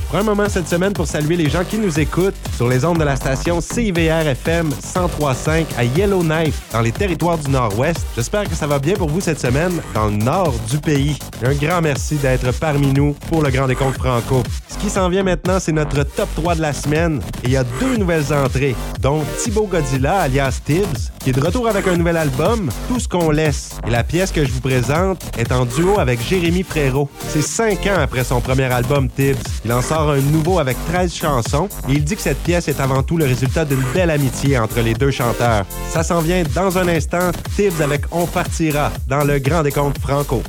Prends 0.08 0.20
un 0.20 0.22
moment 0.22 0.48
cette 0.48 0.66
semaine 0.66 0.94
pour 0.94 1.06
saluer 1.06 1.36
les 1.36 1.50
gens 1.50 1.64
qui 1.64 1.76
nous 1.76 2.00
écoutent 2.00 2.34
sur 2.56 2.66
les 2.66 2.82
ondes 2.86 2.96
de 2.96 3.04
la 3.04 3.14
station 3.14 3.60
CIVR 3.60 4.26
FM 4.26 4.68
1035 4.68 5.66
à 5.76 5.84
Yellowknife, 5.84 6.62
dans 6.72 6.80
les 6.80 6.92
territoires 6.92 7.36
du 7.36 7.50
Nord-Ouest. 7.50 8.06
J'espère 8.16 8.48
que 8.48 8.54
ça 8.54 8.66
va 8.66 8.78
bien 8.78 8.94
pour 8.94 9.10
vous 9.10 9.20
cette 9.20 9.38
semaine 9.38 9.82
dans 9.92 10.06
le 10.06 10.16
nord 10.16 10.54
du 10.70 10.78
pays. 10.78 11.18
Un 11.44 11.52
grand 11.52 11.82
merci 11.82 12.14
d'être 12.14 12.50
parmi 12.58 12.90
nous 12.94 13.14
pour 13.28 13.42
le 13.42 13.50
Grand 13.50 13.66
Décompte 13.66 13.98
Franco. 13.98 14.42
Ce 14.68 14.78
qui 14.78 14.88
s'en 14.88 15.10
vient 15.10 15.24
maintenant, 15.24 15.60
c'est 15.60 15.72
notre 15.72 16.02
top 16.04 16.28
3 16.36 16.54
de 16.54 16.62
la 16.62 16.72
semaine. 16.72 17.20
Et 17.42 17.48
il 17.48 17.50
y 17.50 17.56
a 17.58 17.64
deux 17.78 17.98
nouvelles 17.98 18.32
entrées, 18.32 18.74
dont 19.00 19.22
Thibaut 19.36 19.66
Godzilla, 19.66 20.20
alias 20.20 20.60
Tibbs, 20.64 21.12
qui 21.18 21.30
est 21.30 21.32
de 21.34 21.44
retour 21.44 21.68
avec 21.68 21.86
un 21.86 21.96
nouvel 21.96 22.16
album, 22.16 22.70
Tout 22.88 22.98
ce 22.98 23.08
qu'on 23.08 23.30
laisse. 23.30 23.76
Et 23.86 23.90
la 23.90 24.04
pièce 24.04 24.32
que 24.32 24.42
je 24.42 24.52
vous 24.52 24.60
présente 24.60 25.22
est 25.36 25.52
en 25.52 25.66
duo 25.66 25.98
avec 25.98 26.18
Jérémy 26.26 26.62
Frérot. 26.62 27.10
C'est 27.28 27.42
cinq 27.42 27.86
ans 27.88 28.00
après 28.00 28.24
son 28.24 28.40
premier 28.40 28.72
album 28.72 29.10
Tibbs. 29.10 29.36
Il 29.66 29.72
en 29.72 29.82
sort 29.82 29.97
un 30.00 30.20
nouveau 30.20 30.58
avec 30.58 30.76
13 30.86 31.12
chansons 31.14 31.68
et 31.88 31.92
il 31.92 32.04
dit 32.04 32.16
que 32.16 32.22
cette 32.22 32.38
pièce 32.38 32.68
est 32.68 32.80
avant 32.80 33.02
tout 33.02 33.16
le 33.16 33.24
résultat 33.24 33.64
d'une 33.64 33.82
belle 33.94 34.10
amitié 34.10 34.58
entre 34.58 34.80
les 34.80 34.94
deux 34.94 35.10
chanteurs. 35.10 35.64
Ça 35.90 36.02
s'en 36.02 36.20
vient 36.20 36.42
dans 36.54 36.78
un 36.78 36.88
instant, 36.88 37.30
Tibbs 37.56 37.80
avec 37.82 38.02
On 38.10 38.26
partira 38.26 38.92
dans 39.06 39.24
le 39.24 39.38
Grand 39.38 39.62
Décompte 39.62 39.98
Franco. 39.98 40.42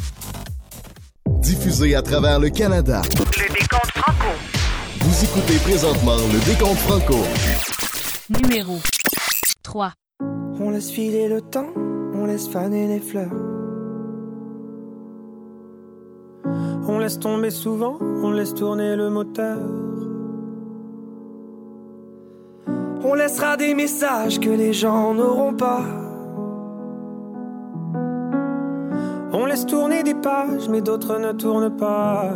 Diffusé 1.41 1.95
à 1.95 2.01
travers 2.01 2.39
le 2.39 2.49
Canada. 2.49 3.01
Le 3.17 3.53
décompte 3.53 3.91
franco. 3.95 4.27
Vous 4.99 5.23
écoutez 5.23 5.57
présentement 5.59 6.17
le 6.17 6.39
Décompte 6.45 6.79
Franco. 6.79 7.23
Numéro 8.29 8.79
3. 9.63 9.93
On 10.59 10.69
laisse 10.69 10.91
filer 10.91 11.27
le 11.27 11.41
temps, 11.41 11.69
on 12.13 12.25
laisse 12.25 12.47
faner 12.47 12.87
les 12.87 12.99
fleurs. 12.99 13.58
On 16.91 16.97
laisse 16.97 17.19
tomber 17.19 17.51
souvent, 17.51 17.99
on 18.01 18.31
laisse 18.31 18.55
tourner 18.55 18.95
le 18.95 19.11
moteur. 19.11 19.59
On 23.03 23.13
laissera 23.13 23.57
des 23.57 23.75
messages 23.75 24.39
que 24.39 24.49
les 24.49 24.73
gens 24.73 25.13
n'auront 25.13 25.53
pas. 25.53 25.83
On 29.31 29.45
laisse 29.45 29.67
tourner 29.67 30.01
des 30.01 30.15
pages, 30.15 30.67
mais 30.67 30.81
d'autres 30.81 31.19
ne 31.19 31.31
tournent 31.31 31.77
pas. 31.77 32.31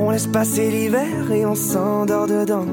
On 0.00 0.10
laisse 0.10 0.26
passer 0.26 0.68
l'hiver 0.68 1.30
et 1.30 1.46
on 1.46 1.54
s'endort 1.54 2.26
dedans. 2.26 2.66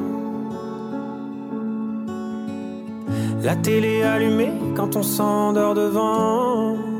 La 3.43 3.55
télé 3.55 4.01
allumée 4.01 4.51
quand 4.75 4.95
on 4.95 5.03
s'endort 5.03 5.75
devant. 5.75 6.96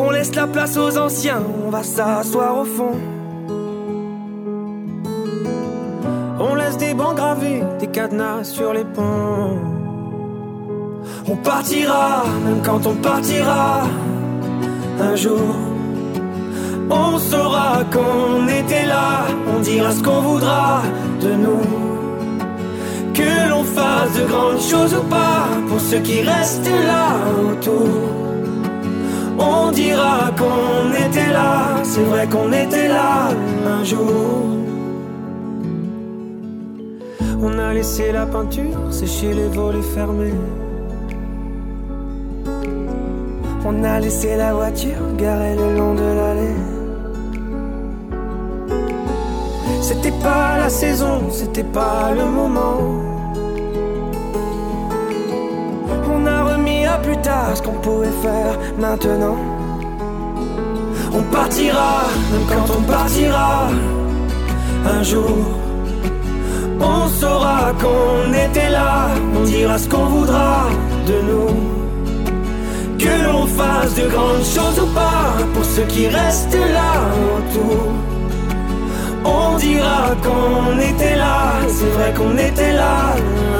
On 0.00 0.10
laisse 0.10 0.34
la 0.36 0.46
place 0.46 0.76
aux 0.76 0.96
anciens, 0.96 1.42
on 1.66 1.70
va 1.70 1.82
s'asseoir 1.82 2.58
au 2.58 2.64
fond. 2.64 2.96
On 6.38 6.54
laisse 6.54 6.76
des 6.76 6.94
bancs 6.94 7.16
gravés, 7.16 7.62
des 7.80 7.88
cadenas 7.88 8.44
sur 8.44 8.72
les 8.72 8.84
ponts. 8.84 9.58
On 11.28 11.34
partira, 11.36 12.22
même 12.44 12.62
quand 12.64 12.86
on 12.86 12.94
partira, 12.94 13.88
un 15.00 15.16
jour. 15.16 15.56
On 16.90 17.18
saura 17.18 17.82
qu'on 17.92 18.46
était 18.46 18.86
là, 18.86 19.24
on 19.52 19.58
dira 19.60 19.90
ce 19.90 20.02
qu'on 20.02 20.20
voudra 20.20 20.82
de 21.20 21.32
nous. 21.32 21.66
Que 23.14 23.50
l'on 23.50 23.64
fasse 23.64 24.16
de 24.16 24.24
grandes 24.26 24.60
choses 24.60 24.94
ou 24.94 25.02
pas, 25.10 25.48
pour 25.68 25.80
ceux 25.80 25.98
qui 25.98 26.22
restent 26.22 26.70
là 26.86 27.16
autour. 27.50 28.17
On 29.38 29.70
dira 29.70 30.30
qu'on 30.36 30.90
était 30.92 31.32
là, 31.32 31.82
c'est 31.84 32.02
vrai 32.02 32.26
qu'on 32.26 32.52
était 32.52 32.88
là 32.88 33.30
un 33.66 33.84
jour. 33.84 34.44
On 37.40 37.58
a 37.58 37.72
laissé 37.72 38.10
la 38.12 38.26
peinture 38.26 38.92
sécher 38.92 39.32
les 39.32 39.48
volets 39.48 39.82
fermés. 39.94 40.34
On 43.64 43.84
a 43.84 44.00
laissé 44.00 44.36
la 44.36 44.54
voiture 44.54 45.14
garée 45.16 45.54
le 45.54 45.76
long 45.76 45.94
de 45.94 46.08
l'allée. 46.18 46.56
C'était 49.80 50.16
pas 50.22 50.58
la 50.58 50.68
saison, 50.68 51.30
c'était 51.30 51.64
pas 51.64 52.12
le 52.14 52.24
moment. 52.24 53.07
Plus 57.02 57.16
tard 57.18 57.50
ce 57.54 57.62
qu'on 57.62 57.78
pouvait 57.80 58.16
faire 58.22 58.58
maintenant. 58.78 59.36
On 61.12 61.22
partira, 61.34 62.04
quand 62.48 62.74
on 62.76 62.82
partira, 62.82 63.68
un 64.86 65.02
jour. 65.02 65.38
On 66.80 67.08
saura 67.08 67.72
qu'on 67.80 68.32
était 68.32 68.70
là, 68.70 69.08
on 69.36 69.42
dira 69.44 69.78
ce 69.78 69.88
qu'on 69.88 70.06
voudra 70.06 70.66
de 71.06 71.16
nous. 71.28 71.54
Que 72.98 73.24
l'on 73.24 73.46
fasse 73.46 73.58
fasse 73.58 73.94
de 73.94 74.08
grandes 74.08 74.44
choses 74.44 74.78
ou 74.84 74.86
pas, 74.94 75.34
pour 75.54 75.64
ceux 75.64 75.84
qui 75.84 76.06
restent 76.08 76.54
là 76.78 76.92
autour. 77.34 77.92
On 79.24 79.56
dira 79.58 80.14
qu'on 80.24 80.78
était 80.78 81.16
là, 81.16 81.54
c'est 81.68 81.92
vrai 81.96 82.12
qu'on 82.16 82.36
était 82.36 82.72
là 82.72 83.14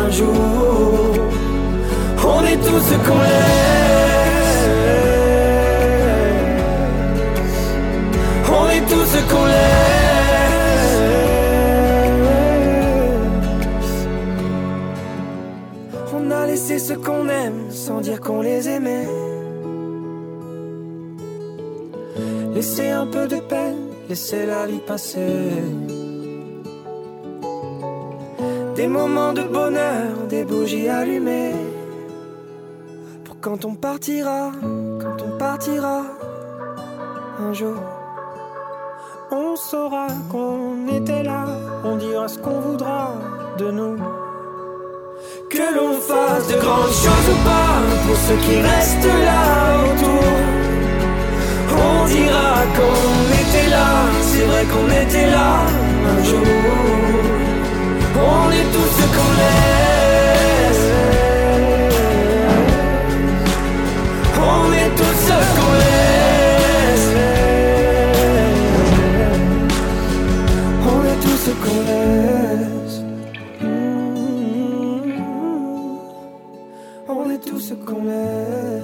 un 0.04 0.10
jour. 0.10 1.18
On 2.30 2.42
est 2.44 2.60
tous 2.66 2.82
ce 2.90 2.96
qu'on 3.06 3.22
est. 3.38 3.58
On 8.58 8.64
est 8.74 8.84
tous 8.92 9.06
ce 9.14 9.20
qu'on 9.30 9.46
est. 9.46 9.88
On 16.16 16.30
a 16.30 16.46
laissé 16.46 16.78
ce 16.78 16.94
qu'on 16.94 17.28
aime 17.28 17.70
sans 17.70 18.00
dire 18.00 18.20
qu'on 18.20 18.42
les 18.42 18.68
aimait. 18.68 19.08
Laisser 22.54 22.90
un 22.90 23.06
peu 23.06 23.26
de 23.26 23.36
peine, 23.36 23.78
laisser 24.08 24.44
la 24.46 24.66
vie 24.66 24.82
passer. 24.86 25.20
Des 28.76 28.88
moments 28.88 29.32
de 29.32 29.42
bonheur, 29.42 30.26
des 30.28 30.44
bougies 30.44 30.88
allumées. 30.88 31.67
Quand 33.40 33.64
on 33.64 33.76
partira, 33.76 34.50
quand 35.00 35.22
on 35.24 35.38
partira, 35.38 36.02
un 37.38 37.52
jour, 37.52 37.76
on 39.30 39.54
saura 39.54 40.08
qu'on 40.28 40.88
était 40.88 41.22
là. 41.22 41.46
On 41.84 41.96
dira 41.96 42.26
ce 42.26 42.36
qu'on 42.40 42.58
voudra 42.58 43.12
de 43.56 43.70
nous. 43.70 43.96
Que 45.48 45.74
l'on 45.76 45.94
fasse 46.00 46.48
de 46.48 46.58
grandes 46.58 46.96
choses 47.04 47.28
ou 47.32 47.44
pas, 47.44 47.78
pour 48.06 48.16
ceux 48.16 48.36
qui 48.44 48.56
restent 48.60 49.14
là 49.28 49.84
autour. 49.84 50.28
On 51.70 52.06
dira 52.06 52.54
qu'on 52.76 53.22
était 53.42 53.70
là, 53.70 53.88
c'est 54.22 54.44
vrai 54.46 54.64
qu'on 54.64 54.88
était 55.06 55.30
là 55.30 55.60
un 56.12 56.24
jour. 56.24 56.42
On 58.16 58.50
est 58.50 58.68
tous 58.72 58.90
ce 59.00 59.06
qu'on 59.14 59.32
est. 59.42 59.97
On 64.68 64.72
est 64.72 64.90
tous 64.96 65.18
ce 65.26 65.36
qu'on 65.54 65.74
est. 65.80 66.58
On 70.86 71.00
est 71.04 71.20
tous 71.22 71.38
ce 71.44 71.52
qu'on 71.62 71.82
est. 71.88 72.68
On 77.08 77.30
est 77.30 77.42
tous 77.44 77.60
ce 77.60 77.74
qu'on 77.74 78.04
est. 78.08 78.82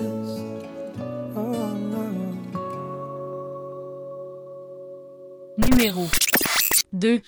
Numéro 5.59 6.05
2. 6.93 7.21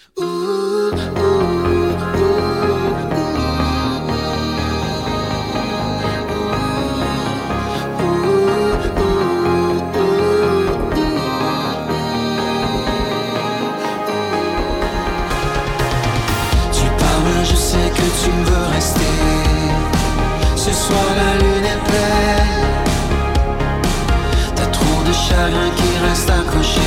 Chagrin 25.36 25.70
qui 25.76 25.98
reste 26.08 26.30
accroché 26.30 26.80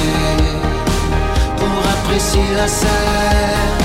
pour 1.58 1.80
apprécier 1.94 2.42
la 2.56 2.68
scène. 2.68 3.79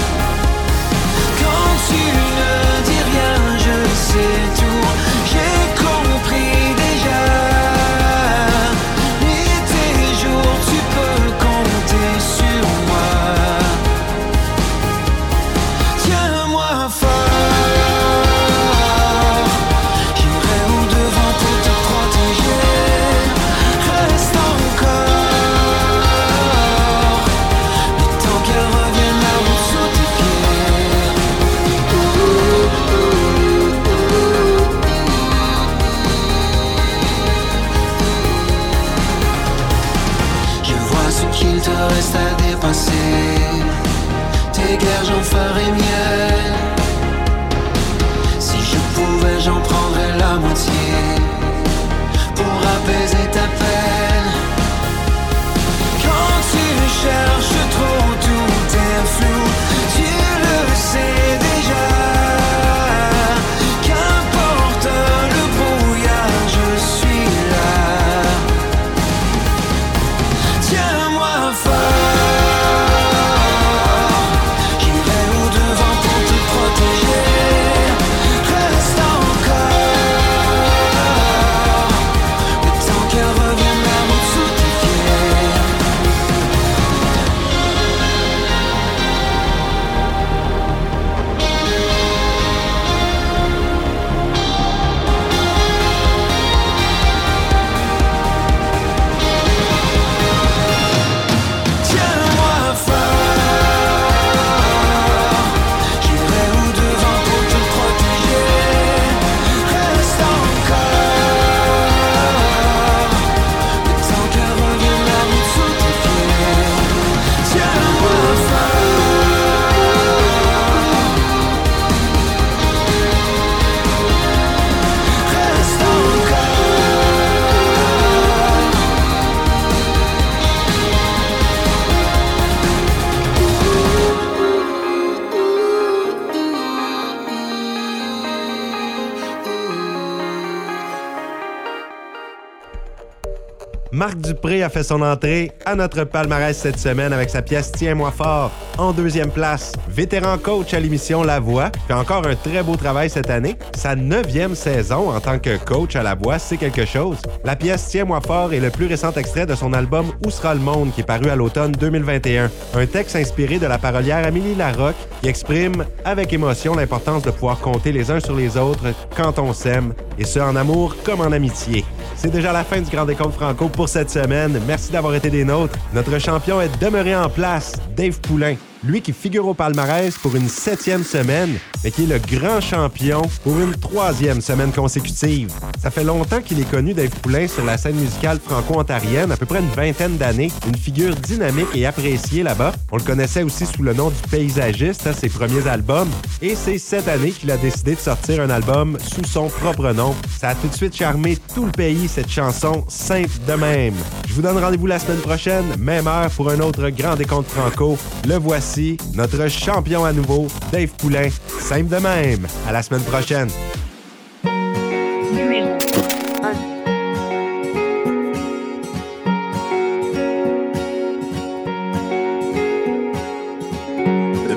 A 144.65 144.71
fait 144.71 144.83
son 144.83 145.03
entrée 145.03 145.53
à 145.67 145.75
notre 145.75 146.05
palmarès 146.05 146.57
cette 146.57 146.79
semaine 146.79 147.13
avec 147.13 147.29
sa 147.29 147.43
pièce 147.43 147.71
Tiens-moi 147.71 148.11
fort. 148.11 148.51
En 148.79 148.93
deuxième 148.93 149.31
place, 149.31 149.73
Vétéran 149.89 150.39
coach 150.39 150.73
à 150.73 150.81
l'émission 150.81 151.23
La 151.23 151.39
Voix, 151.39 151.71
fait 151.87 151.95
encore 151.95 152.27
un 152.27 152.35
très 152.35 152.63
beau 152.63 152.75
travail 152.77 153.11
cette 153.11 153.29
année. 153.29 153.57
Sa 153.77 153.95
neuvième 153.95 154.55
saison 154.55 155.11
en 155.11 155.21
tant 155.21 155.39
que 155.39 155.57
coach 155.59 155.97
à 155.97 156.03
La 156.03 156.15
Voix, 156.15 156.39
c'est 156.39 156.57
quelque 156.57 156.87
chose. 156.87 157.19
La 157.45 157.57
pièce 157.57 157.87
Tiens-moi 157.89 158.21
fort 158.23 158.55
est 158.55 158.61
le 158.61 158.71
plus 158.71 158.87
récent 158.87 159.13
extrait 159.13 159.45
de 159.45 159.55
son 159.55 159.75
album 159.75 160.07
Où 160.25 160.31
sera 160.31 160.55
le 160.55 160.61
monde 160.61 160.93
qui 160.95 161.03
est 161.03 161.05
paru 161.05 161.29
à 161.29 161.37
l'automne 161.37 161.73
2021. 161.73 162.51
Un 162.75 162.87
texte 162.87 163.17
inspiré 163.17 163.59
de 163.59 163.67
la 163.67 163.79
parolière 163.79 164.27
Amélie 164.27 164.55
Larocque 164.55 164.97
qui 165.21 165.29
exprime 165.29 165.85
avec 166.07 166.33
émotion 166.33 166.75
l'importance 166.75 167.23
de 167.23 167.31
pouvoir 167.31 167.61
compter 167.61 167.93
les 167.93 168.11
uns 168.11 168.21
sur 168.21 168.35
les 168.35 168.57
autres 168.57 168.95
quand 169.15 169.39
on 169.39 169.53
s'aime, 169.53 169.93
et 170.19 170.25
ce 170.25 170.41
en 170.41 170.57
amour 170.57 170.97
comme 171.05 171.21
en 171.21 171.33
amitié. 171.33 171.85
C'est 172.25 172.31
déjà 172.31 172.55
la 172.55 172.65
fin 172.65 172.81
du 172.81 172.91
Grand 172.91 173.05
Décompte 173.05 173.35
Franco 173.35 173.69
pour 173.69 173.87
cette 173.87 174.09
semaine. 174.09 174.59
Merci 174.67 174.91
d'avoir 174.91 175.15
été 175.15 175.29
des 175.29 175.45
nôtres. 175.45 175.79
Notre 175.93 176.19
champion 176.19 176.59
est 176.59 176.71
demeuré 176.81 177.15
en 177.15 177.29
place, 177.29 177.75
Dave 177.95 178.19
Poulain. 178.19 178.55
Lui 178.83 179.03
qui 179.03 179.13
figure 179.13 179.47
au 179.47 179.53
palmarès 179.53 180.17
pour 180.17 180.35
une 180.35 180.49
septième 180.49 181.05
semaine, 181.05 181.59
mais 181.85 181.91
qui 181.91 182.05
est 182.05 182.07
le 182.07 182.19
grand 182.19 182.63
champion 182.63 183.23
pour 183.43 183.61
une 183.61 183.77
troisième 183.77 184.41
semaine 184.41 184.73
consécutive. 184.73 185.53
Ça 185.81 185.91
fait 185.91 186.03
longtemps 186.03 186.41
qu'il 186.41 186.59
est 186.59 186.71
connu 186.71 186.95
Dave 186.95 187.11
Poulain 187.23 187.47
sur 187.47 187.63
la 187.65 187.77
scène 187.77 187.97
musicale 187.97 188.41
franco-ontarienne, 188.43 189.31
à 189.31 189.37
peu 189.37 189.45
près 189.45 189.61
une 189.61 189.69
vingtaine 189.69 190.17
d'années, 190.17 190.51
une 190.67 190.77
figure 190.77 191.15
dynamique 191.15 191.69
et 191.75 191.85
appréciée 191.85 192.43
là-bas. 192.43 192.73
On 192.91 192.97
le 192.97 193.03
connaissait 193.03 193.43
aussi 193.43 193.67
sous 193.67 193.83
le 193.83 193.93
nom 193.93 194.09
du 194.09 194.29
paysagiste, 194.31 195.07
à 195.07 195.13
ses 195.13 195.29
premiers 195.29 195.69
albums, 195.69 196.09
et 196.41 196.55
c'est 196.57 196.79
cette 196.79 197.07
année 197.07 197.33
qu'il 197.33 197.51
a 197.51 197.59
décidé 197.59 197.95
de 197.95 198.01
sortir 198.01 198.41
un 198.41 198.51
album 198.51 198.97
sous 199.03 199.25
son 199.25 199.49
propre 199.49 199.93
nom. 199.93 200.15
Ça 200.41 200.51
a 200.51 200.55
tout 200.55 200.69
de 200.69 200.75
suite 200.75 200.97
charmé 200.97 201.37
tout 201.55 201.67
le 201.67 201.73
pays, 201.73 202.09
cette 202.09 202.31
chanson 202.31 202.85
simple 202.89 203.29
de 203.47 203.53
même. 203.55 203.95
Je 204.27 204.33
vous 204.33 204.43
donne 204.43 204.57
rendez-vous 204.57 204.87
la 204.87 204.99
semaine 204.99 205.21
prochaine, 205.21 205.65
même 205.79 206.07
heure, 206.07 206.31
pour 206.31 206.49
un 206.49 206.61
autre 206.61 206.89
grand 206.89 207.17
décompte 207.17 207.51
franco. 207.51 207.99
Le 208.27 208.37
voici, 208.37 208.97
notre 209.15 209.49
champion 209.49 210.05
à 210.05 210.13
nouveau, 210.13 210.47
Dave 210.73 210.89
Poulain. 210.97 211.29
Simple 211.75 211.89
de 211.89 211.97
même. 211.97 212.47
À 212.69 212.73
la 212.73 212.85
semaine 212.85 213.03
prochaine. 213.03 213.49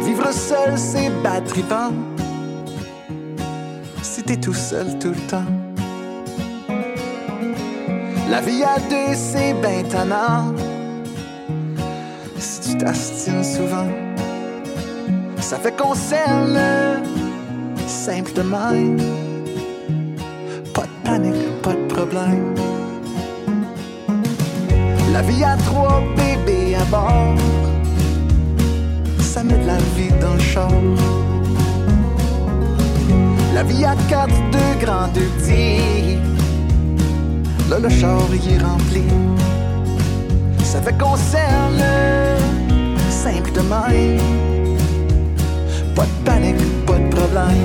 Vivre 0.05 0.32
seul, 0.32 0.78
c'est 0.78 1.09
battrivant. 1.24 1.91
Si 4.03 4.22
t'es 4.22 4.38
tout 4.38 4.53
seul 4.53 4.99
tout 4.99 5.09
le 5.09 5.28
temps. 5.28 5.51
La 8.30 8.41
vie 8.41 8.63
à 8.63 8.78
deux, 8.78 9.15
c'est 9.15 9.55
ben 9.55 9.84
tannant. 9.88 10.53
Si 12.38 12.59
tu 12.61 12.78
t'astines 12.78 13.43
souvent, 13.43 13.88
ça 15.50 15.58
fait 15.58 15.72
qu'on 15.78 15.95
s'aime 15.95 16.60
simple 17.88 18.34
de 18.34 18.41
même. 18.41 18.98
Pas 20.74 20.84
de 20.84 20.98
panique, 21.06 21.62
pas 21.62 21.72
de 21.72 21.86
problème. 21.88 22.54
La 25.14 25.22
vie 25.22 25.45
à 25.45 25.56
trois 25.56 26.04
bébés 26.18 26.76
à 26.76 26.84
bord 26.91 27.38
ça 29.22 29.41
met 29.41 29.58
de 29.58 29.68
la 29.68 29.78
vie 29.95 30.14
dans 30.20 30.34
le 30.34 30.41
char. 30.41 30.82
La 33.54 33.64
vie 33.64 33.86
à 33.86 33.95
quatre, 34.10 34.36
deux 34.52 34.86
grands, 34.86 35.08
deux 35.14 35.30
petits. 35.38 36.18
Là, 37.70 37.80
le 37.80 37.89
char, 37.89 38.28
il 38.34 38.54
est 38.54 38.62
rempli. 38.62 39.04
Ça 40.66 40.82
fait 40.82 40.98
qu'on 40.98 41.16
s'aime 41.16 41.82
simple 43.10 43.52
de. 43.54 44.57
Pas 45.98 46.06
de 46.06 46.24
panique, 46.24 46.86
pas 46.86 47.00
de 47.00 47.10
problème. 47.10 47.58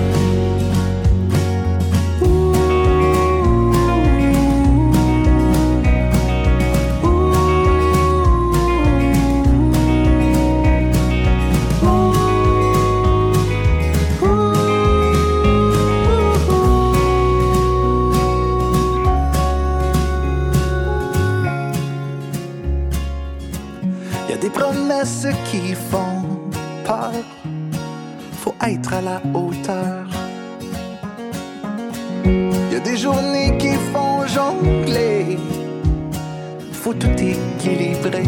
Y 24.31 24.33
a 24.33 24.37
des 24.39 24.49
promesses 24.49 25.27
qui 25.51 25.75
font 25.75 26.12
être 28.63 28.93
à 28.93 29.01
la 29.01 29.21
hauteur. 29.35 30.07
Y 32.71 32.77
a 32.77 32.81
des 32.81 32.97
journées 32.97 33.57
qui 33.59 33.75
font 33.93 34.27
jongler. 34.27 35.39
Faut 36.73 36.95
tout 36.95 37.17
équilibrer. 37.19 38.25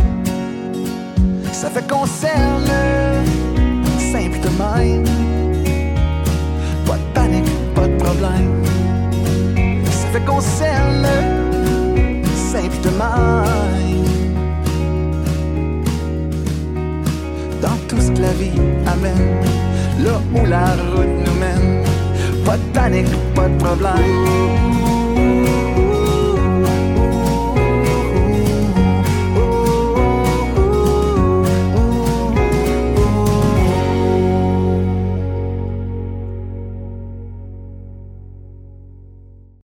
Ça 1.53 1.71
fait 1.71 1.87
qu'on 1.89 2.07
simple 4.13 4.49
de. 4.59 5.05
Pas 6.87 6.97
de 6.97 7.13
panique, 7.15 7.51
pas 7.75 7.89
de 7.89 7.97
problème. 7.97 8.63
Ça 9.91 10.07
fait 10.13 10.25
qu'on 10.25 10.41
s'aime 10.41 11.07
simple 12.53 12.81
de 12.83 12.91
même. 12.91 13.75
dans 17.65 17.79
tout 17.89 18.01
ce 18.01 18.11
que 18.11 18.21
la 18.21 18.33
vie 18.33 18.61
amène, 18.87 19.41
là 20.03 20.21
où 20.35 20.47
la 20.47 20.67
route 20.95 21.27
nous 21.27 21.35
mène. 21.41 21.85
Pas 22.45 22.57
de 22.57 22.63
panique, 22.73 23.35
pas 23.35 23.49
de 23.49 23.57
problème. 23.57 24.84